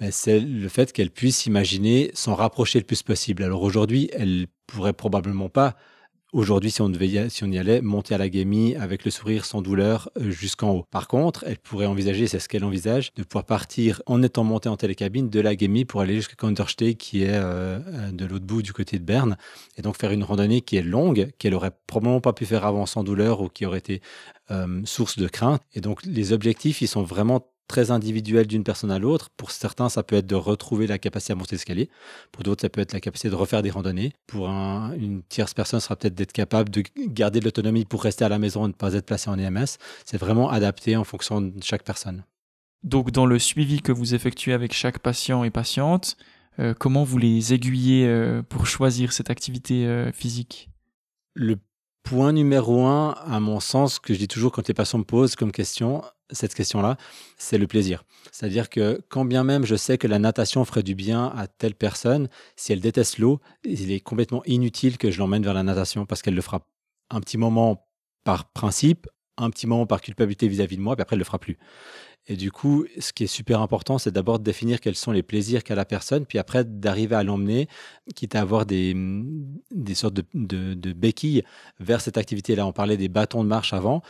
mais 0.00 0.10
c'est 0.10 0.40
le 0.40 0.68
fait 0.68 0.92
qu'elle 0.92 1.10
puisse 1.10 1.46
imaginer 1.46 2.10
s'en 2.14 2.34
rapprocher 2.34 2.78
le 2.78 2.84
plus 2.84 3.02
possible. 3.02 3.42
Alors 3.42 3.62
aujourd'hui, 3.62 4.10
elle 4.12 4.46
pourrait 4.66 4.92
probablement 4.92 5.48
pas 5.48 5.76
Aujourd'hui, 6.34 6.70
si 6.70 6.82
on 6.82 6.92
y 6.92 7.58
allait, 7.58 7.80
monter 7.80 8.14
à 8.14 8.18
la 8.18 8.28
Gamie 8.28 8.76
avec 8.76 9.06
le 9.06 9.10
sourire 9.10 9.46
sans 9.46 9.62
douleur 9.62 10.10
euh, 10.18 10.30
jusqu'en 10.30 10.72
haut. 10.72 10.84
Par 10.90 11.08
contre, 11.08 11.42
elle 11.46 11.56
pourrait 11.56 11.86
envisager, 11.86 12.26
c'est 12.26 12.38
ce 12.38 12.50
qu'elle 12.50 12.66
envisage, 12.66 13.14
de 13.14 13.22
pouvoir 13.22 13.46
partir 13.46 14.02
en 14.04 14.22
étant 14.22 14.44
montée 14.44 14.68
en 14.68 14.76
télécabine 14.76 15.30
de 15.30 15.40
la 15.40 15.56
Gamie 15.56 15.86
pour 15.86 16.02
aller 16.02 16.16
jusqu'à 16.16 16.34
Kandersteg, 16.34 16.98
qui 16.98 17.22
est 17.22 17.32
euh, 17.32 17.78
euh, 17.86 18.10
de 18.12 18.26
l'autre 18.26 18.44
bout 18.44 18.60
du 18.60 18.74
côté 18.74 18.98
de 18.98 19.04
Berne, 19.04 19.38
et 19.78 19.82
donc 19.82 19.96
faire 19.96 20.10
une 20.10 20.22
randonnée 20.22 20.60
qui 20.60 20.76
est 20.76 20.82
longue, 20.82 21.30
qu'elle 21.38 21.54
aurait 21.54 21.72
probablement 21.86 22.20
pas 22.20 22.34
pu 22.34 22.44
faire 22.44 22.66
avant 22.66 22.84
sans 22.84 23.04
douleur 23.04 23.40
ou 23.40 23.48
qui 23.48 23.64
aurait 23.64 23.78
été 23.78 24.02
source 24.84 25.18
de 25.18 25.28
crainte. 25.28 25.60
Et 25.74 25.82
donc 25.82 26.04
les 26.04 26.32
objectifs, 26.32 26.80
ils 26.80 26.88
sont 26.88 27.02
vraiment 27.02 27.46
très 27.68 27.90
individuel 27.90 28.46
d'une 28.46 28.64
personne 28.64 28.90
à 28.90 28.98
l'autre. 28.98 29.30
Pour 29.36 29.50
certains, 29.50 29.88
ça 29.88 30.02
peut 30.02 30.16
être 30.16 30.26
de 30.26 30.34
retrouver 30.34 30.86
la 30.86 30.98
capacité 30.98 31.34
à 31.34 31.36
monter 31.36 31.54
l'escalier. 31.54 31.88
Pour 32.32 32.42
d'autres, 32.42 32.62
ça 32.62 32.68
peut 32.68 32.80
être 32.80 32.92
la 32.94 33.00
capacité 33.00 33.30
de 33.30 33.34
refaire 33.34 33.62
des 33.62 33.70
randonnées. 33.70 34.12
Pour 34.26 34.48
une 34.48 35.22
tierce 35.28 35.54
personne, 35.54 35.78
ça 35.78 35.86
sera 35.86 35.96
peut-être 35.96 36.14
d'être 36.14 36.32
capable 36.32 36.70
de 36.70 36.82
garder 36.96 37.40
de 37.40 37.44
l'autonomie 37.44 37.84
pour 37.84 38.02
rester 38.02 38.24
à 38.24 38.28
la 38.28 38.38
maison 38.38 38.64
et 38.64 38.68
ne 38.68 38.72
pas 38.72 38.94
être 38.94 39.06
placé 39.06 39.30
en 39.30 39.38
EMS. 39.38 39.66
C'est 40.04 40.18
vraiment 40.18 40.50
adapté 40.50 40.96
en 40.96 41.04
fonction 41.04 41.40
de 41.40 41.62
chaque 41.62 41.84
personne. 41.84 42.24
Donc, 42.82 43.10
dans 43.10 43.26
le 43.26 43.38
suivi 43.38 43.82
que 43.82 43.92
vous 43.92 44.14
effectuez 44.14 44.52
avec 44.52 44.72
chaque 44.72 45.00
patient 45.00 45.44
et 45.44 45.50
patiente, 45.50 46.16
euh, 46.60 46.74
comment 46.74 47.04
vous 47.04 47.18
les 47.18 47.52
aiguillez 47.52 48.06
euh, 48.06 48.42
pour 48.42 48.66
choisir 48.66 49.12
cette 49.12 49.30
activité 49.30 49.86
euh, 49.86 50.10
physique? 50.12 50.70
Le 51.34 51.56
point 52.02 52.32
numéro 52.32 52.86
un, 52.86 53.10
à 53.26 53.40
mon 53.40 53.60
sens, 53.60 53.98
que 53.98 54.14
je 54.14 54.18
dis 54.18 54.28
toujours 54.28 54.52
quand 54.52 54.66
les 54.66 54.74
patients 54.74 54.98
me 54.98 55.04
posent 55.04 55.36
comme 55.36 55.52
question, 55.52 56.02
cette 56.30 56.54
question-là, 56.54 56.96
c'est 57.36 57.58
le 57.58 57.66
plaisir. 57.66 58.04
C'est-à-dire 58.32 58.68
que 58.68 59.00
quand 59.08 59.24
bien 59.24 59.44
même 59.44 59.64
je 59.64 59.76
sais 59.76 59.98
que 59.98 60.06
la 60.06 60.18
natation 60.18 60.64
ferait 60.64 60.82
du 60.82 60.94
bien 60.94 61.32
à 61.36 61.46
telle 61.46 61.74
personne, 61.74 62.28
si 62.56 62.72
elle 62.72 62.80
déteste 62.80 63.18
l'eau, 63.18 63.40
il 63.64 63.92
est 63.92 64.00
complètement 64.00 64.42
inutile 64.44 64.98
que 64.98 65.10
je 65.10 65.18
l'emmène 65.18 65.42
vers 65.42 65.54
la 65.54 65.62
natation 65.62 66.06
parce 66.06 66.22
qu'elle 66.22 66.34
le 66.34 66.42
fera 66.42 66.66
un 67.10 67.20
petit 67.20 67.38
moment 67.38 67.86
par 68.24 68.50
principe, 68.52 69.08
un 69.36 69.50
petit 69.50 69.66
moment 69.66 69.86
par 69.86 70.00
culpabilité 70.00 70.48
vis-à-vis 70.48 70.76
de 70.76 70.82
moi, 70.82 70.96
puis 70.96 71.02
après 71.02 71.14
elle 71.14 71.20
le 71.20 71.24
fera 71.24 71.38
plus. 71.38 71.58
Et 72.28 72.36
du 72.36 72.52
coup, 72.52 72.84
ce 72.98 73.12
qui 73.12 73.24
est 73.24 73.28
super 73.28 73.62
important, 73.62 73.96
c'est 73.96 74.10
d'abord 74.10 74.38
de 74.38 74.44
définir 74.44 74.80
quels 74.80 74.94
sont 74.94 75.12
les 75.12 75.22
plaisirs 75.22 75.64
qu'a 75.64 75.74
la 75.74 75.86
personne, 75.86 76.26
puis 76.26 76.38
après 76.38 76.62
d'arriver 76.64 77.16
à 77.16 77.24
l'emmener, 77.24 77.68
quitte 78.14 78.34
à 78.34 78.42
avoir 78.42 78.66
des, 78.66 78.94
des 79.70 79.94
sortes 79.94 80.14
de, 80.14 80.24
de, 80.34 80.74
de 80.74 80.92
béquilles 80.92 81.42
vers 81.80 82.02
cette 82.02 82.18
activité-là. 82.18 82.66
On 82.66 82.72
parlait 82.72 82.98
des 82.98 83.08
bâtons 83.08 83.42
de 83.42 83.48
marche 83.48 83.72
avant. 83.72 84.02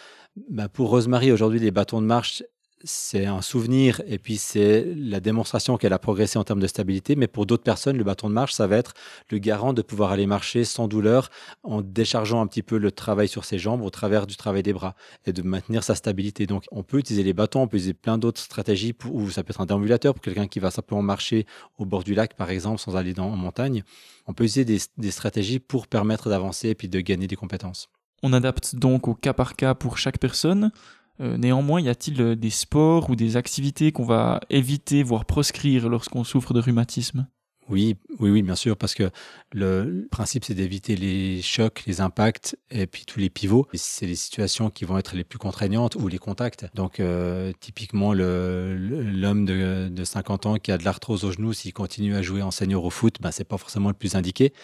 Bah 0.50 0.68
pour 0.68 0.90
Rosemary, 0.90 1.30
aujourd'hui, 1.30 1.60
les 1.60 1.70
bâtons 1.70 2.00
de 2.00 2.06
marche, 2.06 2.42
c'est 2.84 3.26
un 3.26 3.42
souvenir 3.42 4.00
et 4.06 4.18
puis 4.18 4.36
c'est 4.36 4.86
la 4.96 5.20
démonstration 5.20 5.76
qu'elle 5.76 5.92
a 5.92 5.98
progressé 5.98 6.38
en 6.38 6.44
termes 6.44 6.60
de 6.60 6.66
stabilité. 6.66 7.16
Mais 7.16 7.26
pour 7.26 7.46
d'autres 7.46 7.62
personnes, 7.62 7.96
le 7.96 8.04
bâton 8.04 8.28
de 8.28 8.34
marche, 8.34 8.52
ça 8.52 8.66
va 8.66 8.76
être 8.76 8.94
le 9.30 9.38
garant 9.38 9.72
de 9.72 9.82
pouvoir 9.82 10.12
aller 10.12 10.26
marcher 10.26 10.64
sans 10.64 10.88
douleur 10.88 11.30
en 11.62 11.82
déchargeant 11.82 12.40
un 12.40 12.46
petit 12.46 12.62
peu 12.62 12.78
le 12.78 12.92
travail 12.92 13.28
sur 13.28 13.44
ses 13.44 13.58
jambes 13.58 13.82
au 13.82 13.90
travers 13.90 14.26
du 14.26 14.36
travail 14.36 14.62
des 14.62 14.72
bras 14.72 14.94
et 15.26 15.32
de 15.32 15.42
maintenir 15.42 15.82
sa 15.82 15.94
stabilité. 15.94 16.46
Donc, 16.46 16.64
on 16.70 16.82
peut 16.82 16.98
utiliser 16.98 17.22
les 17.22 17.32
bâtons, 17.32 17.62
on 17.62 17.68
peut 17.68 17.76
utiliser 17.76 17.94
plein 17.94 18.18
d'autres 18.18 18.40
stratégies 18.40 18.92
pour, 18.92 19.14
ou 19.14 19.30
ça 19.30 19.42
peut 19.42 19.50
être 19.50 19.60
un 19.60 19.66
déambulateur 19.66 20.14
pour 20.14 20.22
quelqu'un 20.22 20.46
qui 20.46 20.60
va 20.60 20.70
simplement 20.70 21.02
marcher 21.02 21.46
au 21.78 21.84
bord 21.84 22.04
du 22.04 22.14
lac, 22.14 22.34
par 22.34 22.50
exemple, 22.50 22.80
sans 22.80 22.96
aller 22.96 23.14
dans, 23.14 23.28
en 23.28 23.36
montagne. 23.36 23.82
On 24.26 24.34
peut 24.34 24.44
utiliser 24.44 24.64
des, 24.64 24.78
des 24.96 25.10
stratégies 25.10 25.58
pour 25.58 25.86
permettre 25.86 26.28
d'avancer 26.28 26.68
et 26.68 26.74
puis 26.74 26.88
de 26.88 27.00
gagner 27.00 27.26
des 27.26 27.36
compétences. 27.36 27.88
On 28.22 28.32
adapte 28.32 28.74
donc 28.74 29.06
au 29.06 29.14
cas 29.14 29.32
par 29.32 29.54
cas 29.54 29.74
pour 29.74 29.98
chaque 29.98 30.18
personne. 30.18 30.72
Euh, 31.20 31.36
néanmoins, 31.36 31.80
y 31.80 31.88
a-t-il 31.88 32.20
euh, 32.20 32.36
des 32.36 32.50
sports 32.50 33.10
ou 33.10 33.16
des 33.16 33.36
activités 33.36 33.92
qu'on 33.92 34.04
va 34.04 34.40
éviter, 34.50 35.02
voire 35.02 35.24
proscrire 35.24 35.88
lorsqu'on 35.88 36.24
souffre 36.24 36.54
de 36.54 36.60
rhumatisme? 36.60 37.26
Oui, 37.68 37.96
oui, 38.18 38.30
oui, 38.30 38.42
bien 38.42 38.54
sûr, 38.54 38.78
parce 38.78 38.94
que 38.94 39.10
le 39.52 40.08
principe, 40.10 40.44
c'est 40.44 40.54
d'éviter 40.54 40.96
les 40.96 41.42
chocs, 41.42 41.82
les 41.86 42.00
impacts 42.00 42.56
et 42.70 42.86
puis 42.86 43.04
tous 43.04 43.20
les 43.20 43.28
pivots. 43.28 43.66
C'est 43.74 44.06
les 44.06 44.14
situations 44.14 44.70
qui 44.70 44.86
vont 44.86 44.96
être 44.96 45.14
les 45.14 45.24
plus 45.24 45.38
contraignantes 45.38 45.94
ou 45.96 46.08
les 46.08 46.18
contacts. 46.18 46.66
Donc, 46.74 46.98
euh, 46.98 47.52
typiquement, 47.60 48.14
l'homme 48.14 49.44
de, 49.44 49.88
de, 49.90 50.04
50 50.04 50.46
ans 50.46 50.56
qui 50.56 50.72
a 50.72 50.78
de 50.78 50.84
l'arthrose 50.84 51.24
au 51.24 51.32
genou, 51.32 51.52
s'il 51.52 51.74
continue 51.74 52.14
à 52.14 52.22
jouer 52.22 52.40
en 52.40 52.50
senior 52.50 52.84
au 52.84 52.90
foot, 52.90 53.16
ben, 53.20 53.30
c'est 53.30 53.44
pas 53.44 53.58
forcément 53.58 53.88
le 53.88 53.94
plus 53.94 54.14
indiqué. 54.14 54.54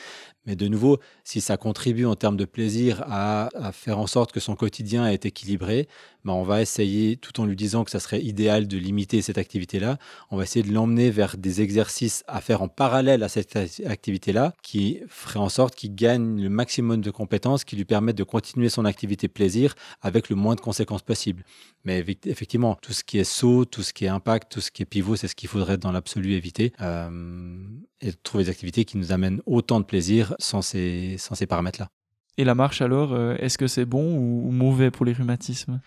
Mais 0.46 0.56
de 0.56 0.68
nouveau, 0.68 0.98
si 1.24 1.40
ça 1.40 1.56
contribue 1.56 2.04
en 2.04 2.16
termes 2.16 2.36
de 2.36 2.44
plaisir 2.44 3.02
à, 3.06 3.48
faire 3.72 3.98
en 3.98 4.06
sorte 4.06 4.32
que 4.32 4.40
son 4.40 4.56
quotidien 4.56 5.06
est 5.06 5.26
équilibré, 5.26 5.88
ben 6.24 6.32
on 6.32 6.42
va 6.42 6.62
essayer, 6.62 7.16
tout 7.16 7.40
en 7.40 7.46
lui 7.46 7.56
disant 7.56 7.84
que 7.84 7.90
ça 7.90 8.00
serait 8.00 8.22
idéal 8.22 8.66
de 8.66 8.78
limiter 8.78 9.22
cette 9.22 9.38
activité-là, 9.38 9.98
on 10.30 10.36
va 10.36 10.44
essayer 10.44 10.66
de 10.66 10.72
l'emmener 10.72 11.10
vers 11.10 11.36
des 11.36 11.60
exercices 11.60 12.24
à 12.26 12.40
faire 12.40 12.62
en 12.62 12.68
parallèle 12.68 13.22
à 13.22 13.28
cette 13.28 13.56
activité-là, 13.56 14.54
qui 14.62 15.00
ferait 15.08 15.40
en 15.40 15.48
sorte 15.48 15.74
qu'il 15.74 15.94
gagne 15.94 16.42
le 16.42 16.48
maximum 16.48 17.00
de 17.00 17.10
compétences 17.10 17.64
qui 17.64 17.76
lui 17.76 17.84
permettent 17.84 18.16
de 18.16 18.24
continuer 18.24 18.68
son 18.68 18.84
activité 18.84 19.28
plaisir 19.28 19.74
avec 20.02 20.28
le 20.28 20.36
moins 20.36 20.54
de 20.54 20.60
conséquences 20.60 21.02
possibles. 21.02 21.44
Mais 21.84 22.04
effectivement, 22.24 22.76
tout 22.80 22.92
ce 22.92 23.04
qui 23.04 23.18
est 23.18 23.24
saut, 23.24 23.66
tout 23.66 23.82
ce 23.82 23.92
qui 23.92 24.06
est 24.06 24.08
impact, 24.08 24.50
tout 24.50 24.60
ce 24.60 24.70
qui 24.70 24.82
est 24.82 24.86
pivot, 24.86 25.16
c'est 25.16 25.28
ce 25.28 25.34
qu'il 25.34 25.48
faudrait 25.48 25.76
dans 25.76 25.92
l'absolu 25.92 26.32
éviter. 26.32 26.72
Euh, 26.80 27.58
et 28.00 28.12
trouver 28.22 28.44
des 28.44 28.50
activités 28.50 28.84
qui 28.84 28.98
nous 28.98 29.12
amènent 29.12 29.40
autant 29.46 29.80
de 29.80 29.84
plaisir 29.84 30.33
sans 30.38 30.62
ces, 30.62 31.16
sans 31.18 31.34
ces 31.34 31.46
paramètres-là. 31.46 31.88
Et 32.36 32.44
la 32.44 32.54
marche 32.54 32.82
alors, 32.82 33.12
euh, 33.12 33.36
est-ce 33.38 33.58
que 33.58 33.66
c'est 33.66 33.84
bon 33.84 34.16
ou 34.16 34.50
mauvais 34.50 34.90
pour 34.90 35.04
les 35.04 35.12
rhumatismes? 35.12 35.80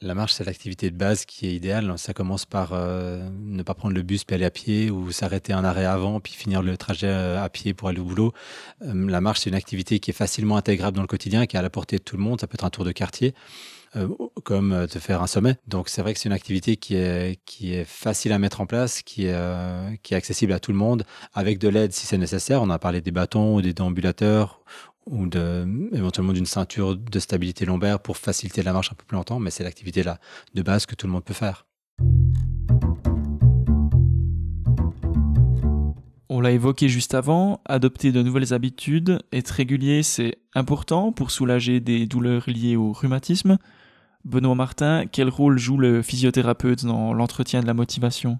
La 0.00 0.14
marche, 0.14 0.34
c'est 0.34 0.44
l'activité 0.44 0.90
de 0.90 0.96
base 0.96 1.24
qui 1.24 1.46
est 1.46 1.54
idéale. 1.54 1.94
Ça 1.96 2.12
commence 2.12 2.44
par 2.44 2.72
euh, 2.72 3.26
ne 3.40 3.62
pas 3.62 3.74
prendre 3.74 3.94
le 3.94 4.02
bus 4.02 4.24
puis 4.24 4.34
aller 4.34 4.44
à 4.44 4.50
pied 4.50 4.90
ou 4.90 5.12
s'arrêter 5.12 5.52
un 5.52 5.64
arrêt 5.64 5.86
avant 5.86 6.20
puis 6.20 6.34
finir 6.34 6.62
le 6.62 6.76
trajet 6.76 7.08
à 7.08 7.48
pied 7.48 7.72
pour 7.72 7.88
aller 7.88 8.00
au 8.00 8.04
boulot. 8.04 8.32
la 8.80 9.20
marche, 9.20 9.40
c'est 9.40 9.50
une 9.50 9.56
activité 9.56 10.00
qui 10.00 10.10
est 10.10 10.14
facilement 10.14 10.56
intégrable 10.56 10.96
dans 10.96 11.02
le 11.02 11.08
quotidien, 11.08 11.46
qui 11.46 11.56
est 11.56 11.58
à 11.58 11.62
la 11.62 11.70
portée 11.70 11.96
de 11.96 12.02
tout 12.02 12.16
le 12.16 12.22
monde. 12.22 12.40
Ça 12.40 12.46
peut 12.46 12.56
être 12.56 12.64
un 12.64 12.70
tour 12.70 12.84
de 12.84 12.92
quartier. 12.92 13.34
Euh, 13.96 14.08
comme 14.42 14.72
euh, 14.72 14.86
de 14.86 14.98
faire 14.98 15.22
un 15.22 15.26
sommet. 15.28 15.56
Donc 15.68 15.88
c'est 15.88 16.02
vrai 16.02 16.14
que 16.14 16.20
c'est 16.20 16.28
une 16.28 16.34
activité 16.34 16.76
qui 16.76 16.96
est, 16.96 17.38
qui 17.44 17.74
est 17.74 17.84
facile 17.84 18.32
à 18.32 18.38
mettre 18.40 18.60
en 18.60 18.66
place, 18.66 19.02
qui 19.02 19.26
est, 19.26 19.32
euh, 19.34 19.88
qui 20.02 20.14
est 20.14 20.16
accessible 20.16 20.52
à 20.52 20.58
tout 20.58 20.72
le 20.72 20.78
monde, 20.78 21.04
avec 21.32 21.58
de 21.58 21.68
l'aide 21.68 21.92
si 21.92 22.04
c'est 22.04 22.18
nécessaire. 22.18 22.60
On 22.60 22.70
a 22.70 22.78
parlé 22.78 23.00
des 23.00 23.12
bâtons 23.12 23.54
ou 23.54 23.62
des 23.62 23.72
déambulateurs 23.72 24.60
ou 25.06 25.26
de, 25.26 25.66
éventuellement 25.92 26.32
d'une 26.32 26.46
ceinture 26.46 26.96
de 26.96 27.18
stabilité 27.20 27.64
lombaire 27.64 28.00
pour 28.00 28.16
faciliter 28.16 28.62
la 28.62 28.72
marche 28.72 28.90
un 28.90 28.96
peu 28.96 29.04
plus 29.04 29.16
longtemps, 29.16 29.38
mais 29.38 29.50
c'est 29.50 29.62
l'activité 29.62 30.02
là 30.02 30.18
de 30.54 30.62
base 30.62 30.86
que 30.86 30.96
tout 30.96 31.06
le 31.06 31.12
monde 31.12 31.24
peut 31.24 31.34
faire. 31.34 31.66
On 36.28 36.40
l'a 36.40 36.50
évoqué 36.50 36.88
juste 36.88 37.14
avant, 37.14 37.60
adopter 37.64 38.10
de 38.10 38.22
nouvelles 38.22 38.52
habitudes, 38.54 39.20
être 39.32 39.50
régulier, 39.50 40.02
c'est 40.02 40.38
important 40.54 41.12
pour 41.12 41.30
soulager 41.30 41.78
des 41.78 42.06
douleurs 42.06 42.44
liées 42.48 42.74
au 42.74 42.92
rhumatisme, 42.92 43.58
Benoît 44.24 44.54
Martin, 44.54 45.04
quel 45.10 45.28
rôle 45.28 45.58
joue 45.58 45.76
le 45.76 46.02
physiothérapeute 46.02 46.84
dans 46.84 47.12
l'entretien 47.12 47.60
de 47.60 47.66
la 47.66 47.74
motivation? 47.74 48.38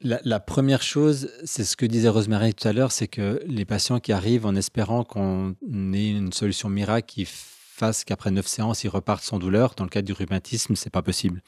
La, 0.00 0.38
première 0.38 0.80
chose, 0.80 1.32
c'est 1.44 1.64
ce 1.64 1.76
que 1.76 1.84
disait 1.84 2.08
Rosemary 2.08 2.54
tout 2.54 2.68
à 2.68 2.72
l'heure, 2.72 2.92
c'est 2.92 3.08
que 3.08 3.42
les 3.46 3.64
patients 3.64 3.98
qui 3.98 4.12
arrivent 4.12 4.46
en 4.46 4.54
espérant 4.54 5.02
qu'on 5.02 5.56
ait 5.92 6.10
une 6.10 6.32
solution 6.32 6.68
miracle 6.68 7.06
qui 7.08 7.26
fasse 7.26 8.04
qu'après 8.04 8.30
neuf 8.30 8.46
séances, 8.46 8.84
ils 8.84 8.88
repartent 8.88 9.24
sans 9.24 9.40
douleur, 9.40 9.74
dans 9.76 9.82
le 9.82 9.90
cas 9.90 10.02
du 10.02 10.12
rhumatisme, 10.12 10.76
c'est 10.76 10.90
pas 10.90 11.02
possible. 11.02 11.42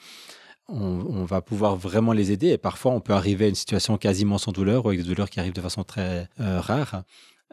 On, 0.67 1.25
va 1.25 1.41
pouvoir 1.41 1.75
vraiment 1.75 2.13
les 2.13 2.31
aider 2.31 2.49
et 2.49 2.57
parfois 2.57 2.93
on 2.93 3.01
peut 3.01 3.13
arriver 3.13 3.45
à 3.45 3.47
une 3.49 3.55
situation 3.55 3.97
quasiment 3.97 4.37
sans 4.37 4.53
douleur 4.53 4.85
ou 4.85 4.89
avec 4.89 5.01
des 5.01 5.07
douleurs 5.07 5.29
qui 5.29 5.39
arrivent 5.39 5.53
de 5.53 5.61
façon 5.61 5.83
très 5.83 6.29
euh, 6.39 6.61
rare. 6.61 7.03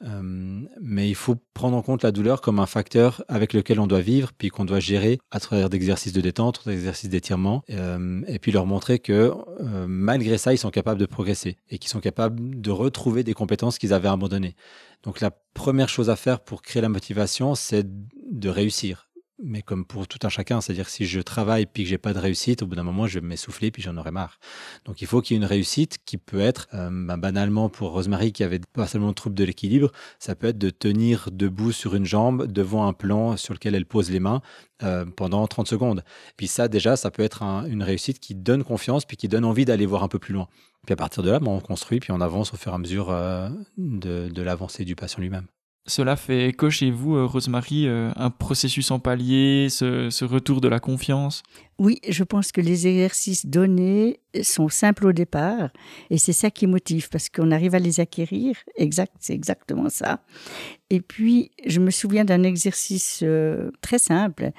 Euh, 0.03 0.63
mais 0.81 1.09
il 1.09 1.15
faut 1.15 1.37
prendre 1.55 1.77
en 1.77 1.83
compte 1.83 2.03
la 2.03 2.13
douleur 2.13 2.41
comme 2.41 2.61
un 2.61 2.67
facteur 2.67 3.25
avec 3.29 3.53
lequel 3.53 3.81
on 3.81 3.87
doit 3.87 4.01
vivre, 4.01 4.31
puis 4.37 4.49
qu'on 4.49 4.65
doit 4.65 4.81
gérer 4.81 5.19
à 5.31 5.41
travers 5.41 5.71
d'exercices 5.71 6.13
de 6.13 6.21
détente, 6.21 6.63
d'exercices 6.67 7.11
d'étirement, 7.11 7.63
euh, 7.71 8.23
et 8.27 8.39
puis 8.39 8.53
leur 8.53 8.67
montrer 8.67 8.99
que 8.99 9.33
euh, 9.61 9.87
malgré 9.89 10.39
ça, 10.39 10.53
ils 10.53 10.59
sont 10.59 10.71
capables 10.71 11.01
de 11.01 11.07
progresser 11.07 11.57
et 11.69 11.79
qu'ils 11.79 11.91
sont 11.91 12.01
capables 12.01 12.61
de 12.61 12.71
retrouver 12.71 13.25
des 13.25 13.35
compétences 13.35 13.79
qu'ils 13.79 13.93
avaient 13.93 14.09
abandonnées. 14.09 14.55
Donc 15.03 15.21
la 15.21 15.31
première 15.55 15.89
chose 15.89 16.11
à 16.11 16.17
faire 16.17 16.41
pour 16.41 16.63
créer 16.63 16.83
la 16.83 16.89
motivation, 16.89 17.55
c'est 17.55 17.87
de 18.31 18.49
réussir 18.49 19.08
mais 19.43 19.63
comme 19.63 19.85
pour 19.85 20.09
tout 20.09 20.19
un 20.25 20.29
chacun, 20.29 20.61
c'est-à-dire 20.61 20.89
si 20.89 21.07
je 21.07 21.21
travaille 21.21 21.67
puis 21.67 21.85
que 21.85 21.89
j'ai 21.89 21.99
pas 21.99 22.13
de 22.13 22.19
réussite, 22.19 22.63
au 22.63 22.67
bout 22.67 22.75
d'un 22.75 22.83
moment, 22.83 23.07
je 23.07 23.19
vais 23.19 23.27
m'essouffler 23.27 23.71
puis 23.71 23.83
j'en 23.83 23.97
aurai 23.97 24.11
marre. 24.11 24.39
Donc 24.85 25.01
il 25.01 25.07
faut 25.07 25.21
qu'il 25.21 25.37
y 25.37 25.39
ait 25.39 25.43
une 25.43 25.49
réussite 25.49 25.99
qui 26.05 26.19
peut 26.19 26.41
être, 26.41 26.69
euh, 26.75 26.91
bah, 26.91 27.17
banalement 27.17 27.69
pour 27.69 27.93
Rosemary 27.93 28.33
qui 28.33 28.43
avait 28.43 28.61
pas 28.73 28.87
seulement 28.87 29.09
le 29.09 29.15
trouble 29.15 29.37
de 29.37 29.45
l'équilibre, 29.45 29.93
ça 30.19 30.35
peut 30.35 30.49
être 30.49 30.59
de 30.59 30.71
tenir 30.71 31.29
debout 31.33 31.73
sur 31.73 31.95
une 31.95 32.05
jambe 32.05 32.47
devant 32.47 32.87
un 32.87 32.93
plan 32.93 33.37
sur 33.37 33.55
lequel 33.55 33.75
elle 33.75 33.87
pose 33.87 34.11
les 34.11 34.21
mains 34.21 34.43
euh, 34.83 35.05
pendant 35.05 35.47
30 35.47 35.69
secondes. 35.69 36.03
Puis 36.37 36.49
ça 36.49 36.69
déjà, 36.69 36.97
ça 36.97 37.11
peut 37.11 37.23
être 37.23 37.43
une 37.43 37.83
réussite 37.83 38.19
qui 38.21 38.35
donne 38.35 38.65
confiance 38.65 39.05
puis 39.05 39.17
qui 39.17 39.29
donne 39.29 39.45
envie 39.45 39.65
d'aller 39.65 39.87
voir 39.87 40.03
un 40.03 40.09
peu 40.09 40.19
plus 40.19 40.35
loin. 40.35 40.49
Puis 40.87 40.93
à 40.93 40.97
partir 40.97 41.23
de 41.23 41.31
là, 41.31 41.39
bah, 41.39 41.51
on 41.51 41.61
construit 41.61 42.01
puis 42.01 42.13
on 42.13 42.21
avance 42.21 42.55
au 42.55 42.57
fur 42.57 42.73
et 42.73 42.75
à 42.75 42.79
mesure 42.79 43.11
euh, 43.11 43.49
de, 43.77 44.29
de 44.29 44.43
l'avancée 44.43 44.85
du 44.85 44.97
patient 44.97 45.21
lui-même. 45.21 45.47
Cela 45.89 46.17
fait 46.17 46.49
écho 46.49 46.69
chez 46.69 46.91
vous, 46.91 47.17
euh, 47.17 47.25
Rosemary, 47.25 47.89
euh, 47.89 48.11
un 48.17 48.29
processus 48.29 48.91
en 48.91 48.99
palier, 48.99 49.69
ce, 49.71 50.25
retour 50.25 50.61
de 50.61 50.69
la 50.69 50.81
confiance? 50.81 51.43
Oui, 51.79 51.99
je 52.07 52.25
pense 52.25 52.53
que 52.53 52.61
les 52.61 52.87
exercices 52.87 53.47
donnés 53.47 54.21
sont 54.43 54.69
simples 54.69 55.07
au 55.07 55.13
départ 55.13 55.71
et 56.11 56.19
c'est 56.19 56.35
ça 56.35 56.51
qui 56.51 56.67
motive 56.67 57.09
parce 57.09 57.31
qu'on 57.31 57.51
arrive 57.53 57.75
à 57.75 57.79
les 57.79 58.01
acquérir. 58.01 58.57
Exact, 58.77 59.15
c'est 59.19 59.33
exactement 59.33 59.89
ça. 59.89 60.21
Et 60.91 61.01
puis, 61.01 61.53
je 61.67 61.81
me 61.81 61.91
souviens 61.91 62.27
d'un 62.27 62.43
exercice 62.43 63.21
euh, 63.23 63.71
très 63.81 63.99
simple. 63.99 64.51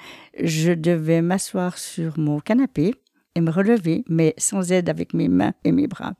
Je 0.42 0.72
devais 0.72 1.22
m'asseoir 1.22 1.78
sur 1.78 2.18
mon 2.18 2.40
canapé 2.40 2.94
et 3.36 3.40
me 3.40 3.50
relever, 3.50 4.04
mais 4.08 4.34
sans 4.36 4.72
aide 4.72 4.88
avec 4.88 5.14
mes 5.14 5.28
mains 5.28 5.52
et 5.62 5.70
mes 5.70 5.86
bras. 5.86 6.14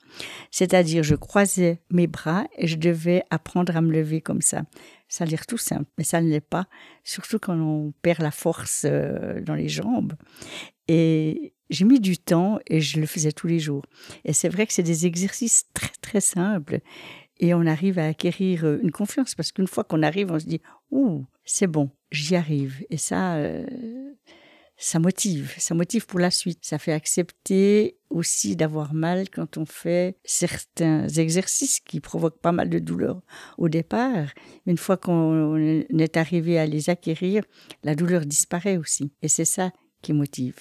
C'est-à-dire, 0.53 1.03
je 1.03 1.16
croisais 1.16 1.81
mes 1.90 2.07
bras 2.07 2.44
et 2.57 2.68
je 2.68 2.77
devais 2.77 3.25
apprendre 3.31 3.77
à 3.77 3.81
me 3.81 3.90
lever 3.90 4.20
comme 4.20 4.42
ça. 4.42 4.62
Ça 5.11 5.25
a 5.25 5.27
l'air 5.27 5.44
tout 5.44 5.59
simple, 5.59 5.90
mais 5.99 6.05
ça 6.05 6.20
ne 6.23 6.29
l'est 6.29 6.40
pas, 6.40 6.68
surtout 7.03 7.40
quand 7.40 7.59
on 7.59 7.92
perd 8.01 8.23
la 8.23 8.31
force 8.31 8.87
euh, 8.87 9.40
dans 9.40 9.57
les 9.57 9.68
jambes. 9.68 10.14
Et 10.87 11.53
j'ai 11.68 11.85
mis 11.85 11.99
du 11.99 12.16
temps 12.16 12.61
et 12.68 12.81
je 12.81 13.01
le 13.01 13.07
faisais 13.07 13.33
tous 13.33 13.49
les 13.49 13.59
jours. 13.59 13.85
Et 14.25 14.33
c'est 14.33 14.49
vrai 14.49 14.66
que 14.66 14.73
c'est 14.73 14.85
des 14.85 15.07
exercices 15.07 15.64
très 15.75 15.92
très 16.01 16.20
simples 16.20 16.79
et 17.40 17.55
on 17.55 17.66
arrive 17.66 17.99
à 17.99 18.07
acquérir 18.07 18.64
euh, 18.64 18.79
une 18.83 18.92
confiance 18.92 19.35
parce 19.35 19.51
qu'une 19.51 19.66
fois 19.66 19.83
qu'on 19.83 20.03
arrive, 20.03 20.31
on 20.31 20.38
se 20.38 20.46
dit 20.46 20.61
ouh 20.92 21.27
c'est 21.44 21.66
bon, 21.66 21.90
j'y 22.12 22.37
arrive. 22.37 22.85
Et 22.90 22.96
ça, 22.96 23.35
euh, 23.35 23.66
ça 24.81 24.99
motive, 24.99 25.53
ça 25.59 25.75
motive 25.75 26.07
pour 26.07 26.19
la 26.19 26.31
suite. 26.31 26.61
Ça 26.62 26.79
fait 26.79 26.93
accepter 26.93 27.99
aussi 28.09 28.57
d'avoir 28.57 28.95
mal 28.95 29.29
quand 29.29 29.59
on 29.59 29.66
fait 29.66 30.16
certains 30.25 31.07
exercices 31.07 31.81
qui 31.81 32.01
provoquent 32.01 32.40
pas 32.40 32.51
mal 32.51 32.71
de 32.71 32.79
douleur 32.79 33.21
au 33.59 33.69
départ. 33.69 34.29
Une 34.66 34.79
fois 34.79 34.97
qu'on 34.97 35.57
est 35.57 36.16
arrivé 36.16 36.59
à 36.59 36.64
les 36.64 36.88
acquérir, 36.88 37.45
la 37.85 37.95
douleur 37.95 38.25
disparaît 38.25 38.79
aussi. 38.79 39.12
Et 39.21 39.29
c'est 39.29 39.45
ça 39.45 39.71
qui 40.01 40.14
motive. 40.14 40.57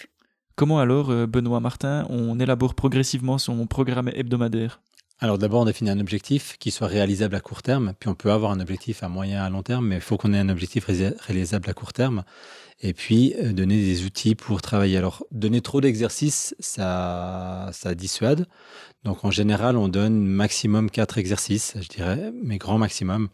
Comment 0.55 0.79
alors, 0.79 1.11
euh, 1.11 1.25
Benoît 1.25 1.61
Martin, 1.61 2.05
on 2.09 2.37
élabore 2.41 2.75
progressivement 2.75 3.37
son 3.37 3.65
programme 3.67 4.09
hebdomadaire? 4.13 4.81
Alors 5.19 5.37
d'abord, 5.37 5.61
on 5.61 5.65
définit 5.65 5.89
un 5.89 5.99
objectif 5.99 6.57
qui 6.59 6.71
soit 6.71 6.87
réalisable 6.87 7.35
à 7.35 7.41
court 7.41 7.61
terme, 7.61 7.93
puis 7.99 8.09
on 8.09 8.15
peut 8.15 8.31
avoir 8.31 8.51
un 8.51 8.59
objectif 8.61 9.03
à 9.03 9.09
moyen 9.09 9.43
à 9.43 9.49
long 9.49 9.63
terme, 9.63 9.87
mais 9.87 9.95
il 9.95 10.01
faut 10.01 10.15
qu'on 10.15 10.33
ait 10.33 10.39
un 10.39 10.49
objectif 10.49 10.85
réalisable 10.85 11.69
à 11.69 11.73
court 11.73 11.91
terme 11.91 12.23
et 12.81 12.93
puis 12.93 13.35
euh, 13.37 13.51
donner 13.51 13.75
des 13.75 14.05
outils 14.05 14.35
pour 14.35 14.61
travailler. 14.61 14.97
Alors, 14.97 15.25
donner 15.31 15.61
trop 15.61 15.81
d'exercices, 15.81 16.55
ça, 16.59 17.69
ça 17.73 17.95
dissuade. 17.95 18.47
Donc, 19.03 19.25
en 19.25 19.31
général, 19.31 19.75
on 19.77 19.87
donne 19.87 20.25
maximum 20.25 20.89
quatre 20.89 21.17
exercices, 21.17 21.73
je 21.81 21.87
dirais, 21.87 22.31
mais 22.41 22.57
grand 22.57 22.77
maximum. 22.77 23.29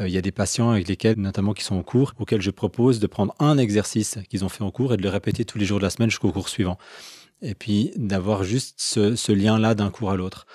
Euh, 0.00 0.08
il 0.08 0.14
y 0.14 0.18
a 0.18 0.20
des 0.20 0.32
patients 0.32 0.70
avec 0.70 0.88
lesquels, 0.88 1.18
notamment 1.18 1.52
qui 1.52 1.64
sont 1.64 1.76
en 1.76 1.82
cours, 1.82 2.12
auxquels 2.18 2.42
je 2.42 2.50
propose 2.50 3.00
de 3.00 3.06
prendre 3.06 3.34
un 3.40 3.58
exercice 3.58 4.18
qu'ils 4.28 4.44
ont 4.44 4.48
fait 4.48 4.62
en 4.62 4.70
cours 4.70 4.94
et 4.94 4.96
de 4.96 5.02
le 5.02 5.08
répéter 5.08 5.44
tous 5.44 5.58
les 5.58 5.66
jours 5.66 5.78
de 5.78 5.84
la 5.84 5.90
semaine 5.90 6.10
jusqu'au 6.10 6.32
cours 6.32 6.48
suivant. 6.48 6.78
Et 7.42 7.54
puis, 7.54 7.92
d'avoir 7.96 8.44
juste 8.44 8.74
ce, 8.78 9.32
lien-là 9.32 9.74
d'un 9.74 9.90
cours 9.90 10.10
à 10.10 10.16
l'autre. 10.16 10.46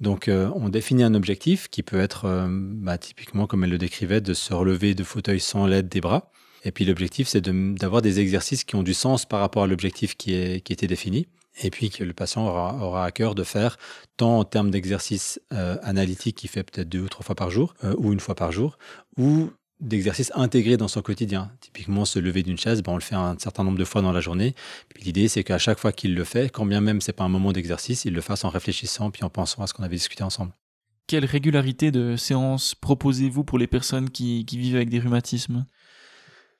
Donc, 0.00 0.28
euh, 0.28 0.50
on 0.54 0.68
définit 0.68 1.02
un 1.02 1.14
objectif 1.14 1.68
qui 1.68 1.82
peut 1.82 2.00
être, 2.00 2.48
bah, 2.48 2.98
typiquement, 2.98 3.46
comme 3.46 3.64
elle 3.64 3.70
le 3.70 3.78
décrivait, 3.78 4.20
de 4.20 4.34
se 4.34 4.52
relever 4.52 4.94
de 4.94 5.04
fauteuil 5.04 5.40
sans 5.40 5.66
l'aide 5.66 5.88
des 5.88 6.00
bras. 6.00 6.30
Et 6.66 6.72
puis 6.72 6.84
l'objectif, 6.84 7.28
c'est 7.28 7.48
d'avoir 7.48 8.02
des 8.02 8.18
exercices 8.18 8.64
qui 8.64 8.74
ont 8.74 8.82
du 8.82 8.92
sens 8.92 9.24
par 9.24 9.38
rapport 9.38 9.62
à 9.62 9.66
l'objectif 9.68 10.16
qui, 10.16 10.34
est, 10.34 10.60
qui 10.60 10.72
était 10.72 10.88
défini. 10.88 11.28
Et 11.62 11.70
puis 11.70 11.90
que 11.90 12.04
le 12.04 12.12
patient 12.12 12.46
aura, 12.46 12.74
aura 12.82 13.04
à 13.04 13.10
cœur 13.12 13.34
de 13.34 13.44
faire 13.44 13.78
tant 14.16 14.40
en 14.40 14.44
termes 14.44 14.70
d'exercices 14.70 15.40
euh, 15.52 15.76
analytiques 15.82 16.36
qu'il 16.36 16.50
fait 16.50 16.64
peut-être 16.64 16.88
deux 16.88 17.00
ou 17.00 17.08
trois 17.08 17.24
fois 17.24 17.36
par 17.36 17.50
jour, 17.50 17.74
euh, 17.84 17.94
ou 17.98 18.12
une 18.12 18.20
fois 18.20 18.34
par 18.34 18.52
jour, 18.52 18.78
ou 19.16 19.50
d'exercices 19.80 20.32
intégrés 20.34 20.76
dans 20.76 20.88
son 20.88 21.02
quotidien. 21.02 21.50
Typiquement, 21.60 22.04
se 22.04 22.18
lever 22.18 22.42
d'une 22.42 22.56
chaise, 22.56 22.82
ben, 22.82 22.92
on 22.92 22.96
le 22.96 23.02
fait 23.02 23.14
un 23.14 23.36
certain 23.38 23.64
nombre 23.64 23.78
de 23.78 23.84
fois 23.84 24.02
dans 24.02 24.12
la 24.12 24.20
journée. 24.20 24.54
Puis 24.88 25.04
l'idée, 25.04 25.28
c'est 25.28 25.44
qu'à 25.44 25.58
chaque 25.58 25.78
fois 25.78 25.92
qu'il 25.92 26.14
le 26.14 26.24
fait, 26.24 26.50
quand 26.50 26.66
bien 26.66 26.80
même 26.80 27.00
c'est 27.00 27.12
pas 27.12 27.24
un 27.24 27.28
moment 27.28 27.52
d'exercice, 27.52 28.04
il 28.04 28.14
le 28.14 28.20
fasse 28.20 28.44
en 28.44 28.48
réfléchissant 28.48 29.10
puis 29.10 29.24
en 29.24 29.30
pensant 29.30 29.62
à 29.62 29.66
ce 29.66 29.74
qu'on 29.74 29.82
avait 29.82 29.96
discuté 29.96 30.22
ensemble. 30.22 30.52
Quelle 31.06 31.24
régularité 31.24 31.92
de 31.92 32.16
séances 32.16 32.74
proposez-vous 32.74 33.44
pour 33.44 33.58
les 33.58 33.68
personnes 33.68 34.10
qui, 34.10 34.44
qui 34.44 34.58
vivent 34.58 34.76
avec 34.76 34.88
des 34.88 34.98
rhumatismes? 34.98 35.66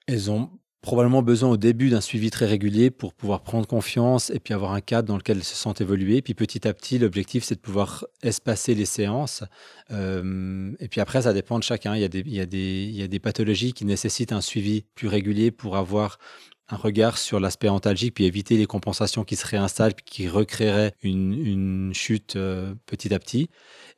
Elles 0.07 0.31
ont 0.31 0.51
probablement 0.83 1.23
besoin 1.23 1.51
au 1.51 1.57
début 1.57 1.91
d'un 1.91 2.01
suivi 2.01 2.31
très 2.31 2.47
régulier 2.47 2.91
pour 2.91 3.13
pouvoir 3.13 3.43
prendre 3.43 3.67
confiance 3.67 4.31
et 4.31 4.39
puis 4.39 4.55
avoir 4.55 4.73
un 4.73 4.81
cadre 4.81 5.09
dans 5.09 5.17
lequel 5.17 5.39
elles 5.39 5.45
se 5.45 5.57
sentent 5.57 5.81
évoluer. 5.81 6.23
Puis 6.23 6.35
petit 6.35 6.67
à 6.69 6.73
petit, 6.73 6.99
l'objectif, 6.99 7.45
c'est 7.45 7.57
de 7.57 7.61
pouvoir 7.61 8.05
espacer 8.23 8.75
les 8.75 8.85
séances. 8.85 9.43
Euh, 9.91 10.73
et 10.79 10.89
puis 10.89 11.01
après, 11.01 11.23
ça 11.23 11.33
dépend 11.33 11.59
de 11.59 11.65
chacun. 11.65 11.97
Il 11.97 12.03
y, 12.03 12.05
a 12.05 12.09
des, 12.09 12.21
il, 12.21 12.35
y 12.35 12.41
a 12.41 12.47
des, 12.47 12.85
il 12.89 12.97
y 12.97 13.03
a 13.03 13.09
des 13.09 13.19
pathologies 13.19 13.73
qui 13.73 13.85
nécessitent 13.85 14.33
un 14.33 14.41
suivi 14.41 14.85
plus 14.95 15.09
régulier 15.09 15.51
pour 15.51 15.77
avoir 15.77 16.19
un 16.69 16.77
regard 16.77 17.17
sur 17.17 17.39
l'aspect 17.39 17.69
antalgique, 17.69 18.15
puis 18.15 18.25
éviter 18.25 18.57
les 18.57 18.67
compensations 18.67 19.25
qui 19.25 19.37
se 19.37 19.47
réinstallent, 19.47 19.95
puis 19.95 20.05
qui 20.05 20.29
recréeraient 20.29 20.95
une, 21.03 21.33
une 21.33 21.95
chute 21.95 22.37
euh, 22.37 22.75
petit 22.87 23.15
à 23.15 23.19
petit. 23.19 23.49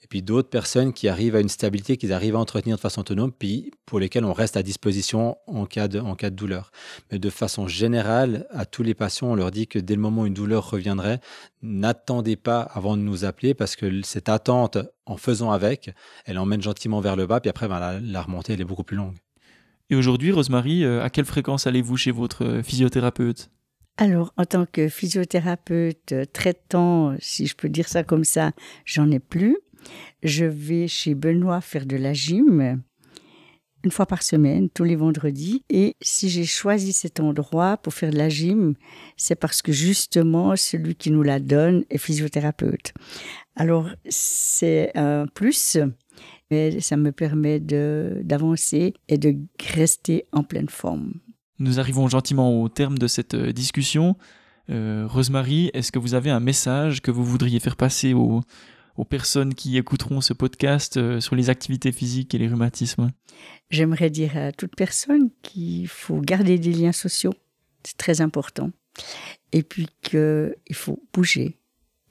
Et 0.02 0.06
puis 0.06 0.22
d'autres 0.22 0.50
personnes 0.50 0.92
qui 0.92 1.08
arrivent 1.08 1.34
à 1.34 1.40
une 1.40 1.48
stabilité, 1.48 1.96
qu'ils 1.96 2.12
arrivent 2.12 2.36
à 2.36 2.38
entretenir 2.38 2.76
de 2.76 2.80
façon 2.80 3.00
autonome, 3.00 3.32
puis 3.32 3.72
pour 3.86 3.98
lesquelles 3.98 4.24
on 4.24 4.32
reste 4.32 4.56
à 4.56 4.62
disposition 4.62 5.36
en 5.46 5.66
cas 5.66 5.88
de, 5.88 5.98
en 5.98 6.14
cas 6.14 6.30
de 6.30 6.36
douleur. 6.36 6.70
Mais 7.10 7.18
de 7.18 7.30
façon 7.30 7.66
générale, 7.66 8.46
à 8.50 8.66
tous 8.66 8.82
les 8.82 8.94
patients, 8.94 9.28
on 9.28 9.34
leur 9.34 9.50
dit 9.50 9.66
que 9.66 9.78
dès 9.78 9.94
le 9.94 10.00
moment 10.00 10.22
où 10.22 10.26
une 10.26 10.34
douleur 10.34 10.70
reviendrait, 10.70 11.20
n'attendez 11.62 12.36
pas 12.36 12.60
avant 12.60 12.96
de 12.96 13.02
nous 13.02 13.24
appeler, 13.24 13.54
parce 13.54 13.76
que 13.76 14.02
cette 14.02 14.28
attente, 14.28 14.78
en 15.06 15.16
faisant 15.16 15.52
avec, 15.52 15.90
elle 16.26 16.38
emmène 16.38 16.62
gentiment 16.62 17.00
vers 17.00 17.16
le 17.16 17.26
bas, 17.26 17.40
puis 17.40 17.48
après, 17.48 17.66
ben, 17.66 17.80
la, 17.80 17.98
la 17.98 18.22
remontée, 18.22 18.52
elle 18.52 18.60
est 18.60 18.64
beaucoup 18.64 18.84
plus 18.84 18.96
longue. 18.96 19.16
Et 19.90 19.96
aujourd'hui, 19.96 20.32
Rosemary, 20.32 20.84
euh, 20.84 21.02
à 21.02 21.08
quelle 21.08 21.24
fréquence 21.24 21.66
allez-vous 21.66 21.96
chez 21.96 22.10
votre 22.10 22.44
euh, 22.44 22.62
physiothérapeute? 22.62 23.50
Alors, 23.96 24.34
en 24.36 24.44
tant 24.44 24.66
que 24.66 24.88
physiothérapeute 24.88 26.12
euh, 26.12 26.24
traitant, 26.30 27.16
si 27.20 27.46
je 27.46 27.56
peux 27.56 27.70
dire 27.70 27.88
ça 27.88 28.04
comme 28.04 28.24
ça, 28.24 28.52
j'en 28.84 29.10
ai 29.10 29.18
plus. 29.18 29.56
Je 30.22 30.44
vais 30.44 30.88
chez 30.88 31.14
Benoît 31.14 31.62
faire 31.62 31.86
de 31.86 31.96
la 31.96 32.12
gym 32.12 32.82
une 33.84 33.90
fois 33.90 34.06
par 34.06 34.22
semaine, 34.22 34.68
tous 34.68 34.84
les 34.84 34.96
vendredis. 34.96 35.64
Et 35.70 35.96
si 36.02 36.28
j'ai 36.28 36.44
choisi 36.44 36.92
cet 36.92 37.20
endroit 37.20 37.76
pour 37.76 37.94
faire 37.94 38.10
de 38.10 38.18
la 38.18 38.28
gym, 38.28 38.74
c'est 39.16 39.36
parce 39.36 39.62
que 39.62 39.72
justement, 39.72 40.56
celui 40.56 40.96
qui 40.96 41.10
nous 41.10 41.22
la 41.22 41.40
donne 41.40 41.84
est 41.88 41.98
physiothérapeute. 41.98 42.92
Alors, 43.56 43.88
c'est 44.08 44.90
un 44.96 45.26
plus 45.26 45.78
mais 46.50 46.80
ça 46.80 46.96
me 46.96 47.12
permet 47.12 47.60
d'avancer 47.60 48.94
et 49.08 49.18
de 49.18 49.36
rester 49.74 50.26
en 50.32 50.42
pleine 50.42 50.68
forme. 50.68 51.14
Nous 51.58 51.80
arrivons 51.80 52.08
gentiment 52.08 52.62
au 52.62 52.68
terme 52.68 52.98
de 52.98 53.08
cette 53.08 53.34
euh, 53.34 53.52
discussion. 53.52 54.16
Euh, 54.70 55.06
Rosemary, 55.08 55.70
est-ce 55.74 55.90
que 55.90 55.98
vous 55.98 56.14
avez 56.14 56.30
un 56.30 56.40
message 56.40 57.02
que 57.02 57.10
vous 57.10 57.24
voudriez 57.24 57.58
faire 57.58 57.74
passer 57.74 58.14
aux, 58.14 58.42
aux 58.96 59.04
personnes 59.04 59.54
qui 59.54 59.76
écouteront 59.76 60.20
ce 60.20 60.32
podcast 60.32 60.98
euh, 60.98 61.20
sur 61.20 61.34
les 61.34 61.50
activités 61.50 61.90
physiques 61.90 62.32
et 62.32 62.38
les 62.38 62.46
rhumatismes? 62.46 63.10
J'aimerais 63.70 64.10
dire 64.10 64.36
à 64.36 64.52
toute 64.52 64.76
personne 64.76 65.30
qu'il 65.42 65.88
faut 65.88 66.20
garder 66.20 66.58
des 66.58 66.72
liens 66.72 66.92
sociaux, 66.92 67.34
c'est 67.82 67.96
très 67.96 68.20
important, 68.20 68.70
et 69.50 69.64
puis 69.64 69.88
qu'il 70.00 70.54
faut 70.74 71.02
bouger, 71.12 71.58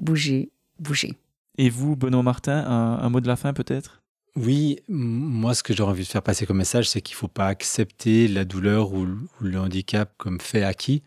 bouger, 0.02 0.52
bouger. 0.78 1.14
Et 1.58 1.70
vous, 1.70 1.96
Benoît 1.96 2.22
Martin, 2.22 2.66
un 2.66 3.10
mot 3.10 3.20
de 3.22 3.28
la 3.28 3.36
fin 3.36 3.54
peut-être? 3.54 4.04
Oui, 4.38 4.82
moi, 4.88 5.56
ce 5.56 5.64
que 5.64 5.74
j'aurais 5.74 5.92
envie 5.92 6.04
de 6.04 6.08
faire 6.08 6.22
passer 6.22 6.46
comme 6.46 6.58
message, 6.58 6.88
c'est 6.88 7.02
qu'il 7.02 7.16
ne 7.16 7.18
faut 7.18 7.28
pas 7.28 7.48
accepter 7.48 8.28
la 8.28 8.46
douleur 8.46 8.94
ou, 8.94 9.08
le 9.42 9.60
handicap 9.60 10.14
comme 10.18 10.40
fait 10.40 10.62
acquis, 10.62 11.02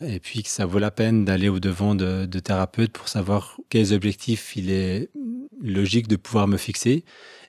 et 0.00 0.18
puis 0.18 0.42
que 0.42 0.48
ça 0.48 0.64
vaut 0.64 0.78
la 0.78 0.90
peine 0.90 1.26
d'aller 1.26 1.50
au-devant 1.50 1.94
de, 1.94 2.24
thérapeutes 2.24 2.92
pour 2.92 3.08
savoir 3.08 3.58
quels 3.68 3.92
objectifs 3.92 4.56
il 4.56 4.70
est 4.70 5.10
logique 5.62 6.08
de 6.08 6.16
pouvoir 6.16 6.48
me 6.48 6.56
fixer, 6.56 7.04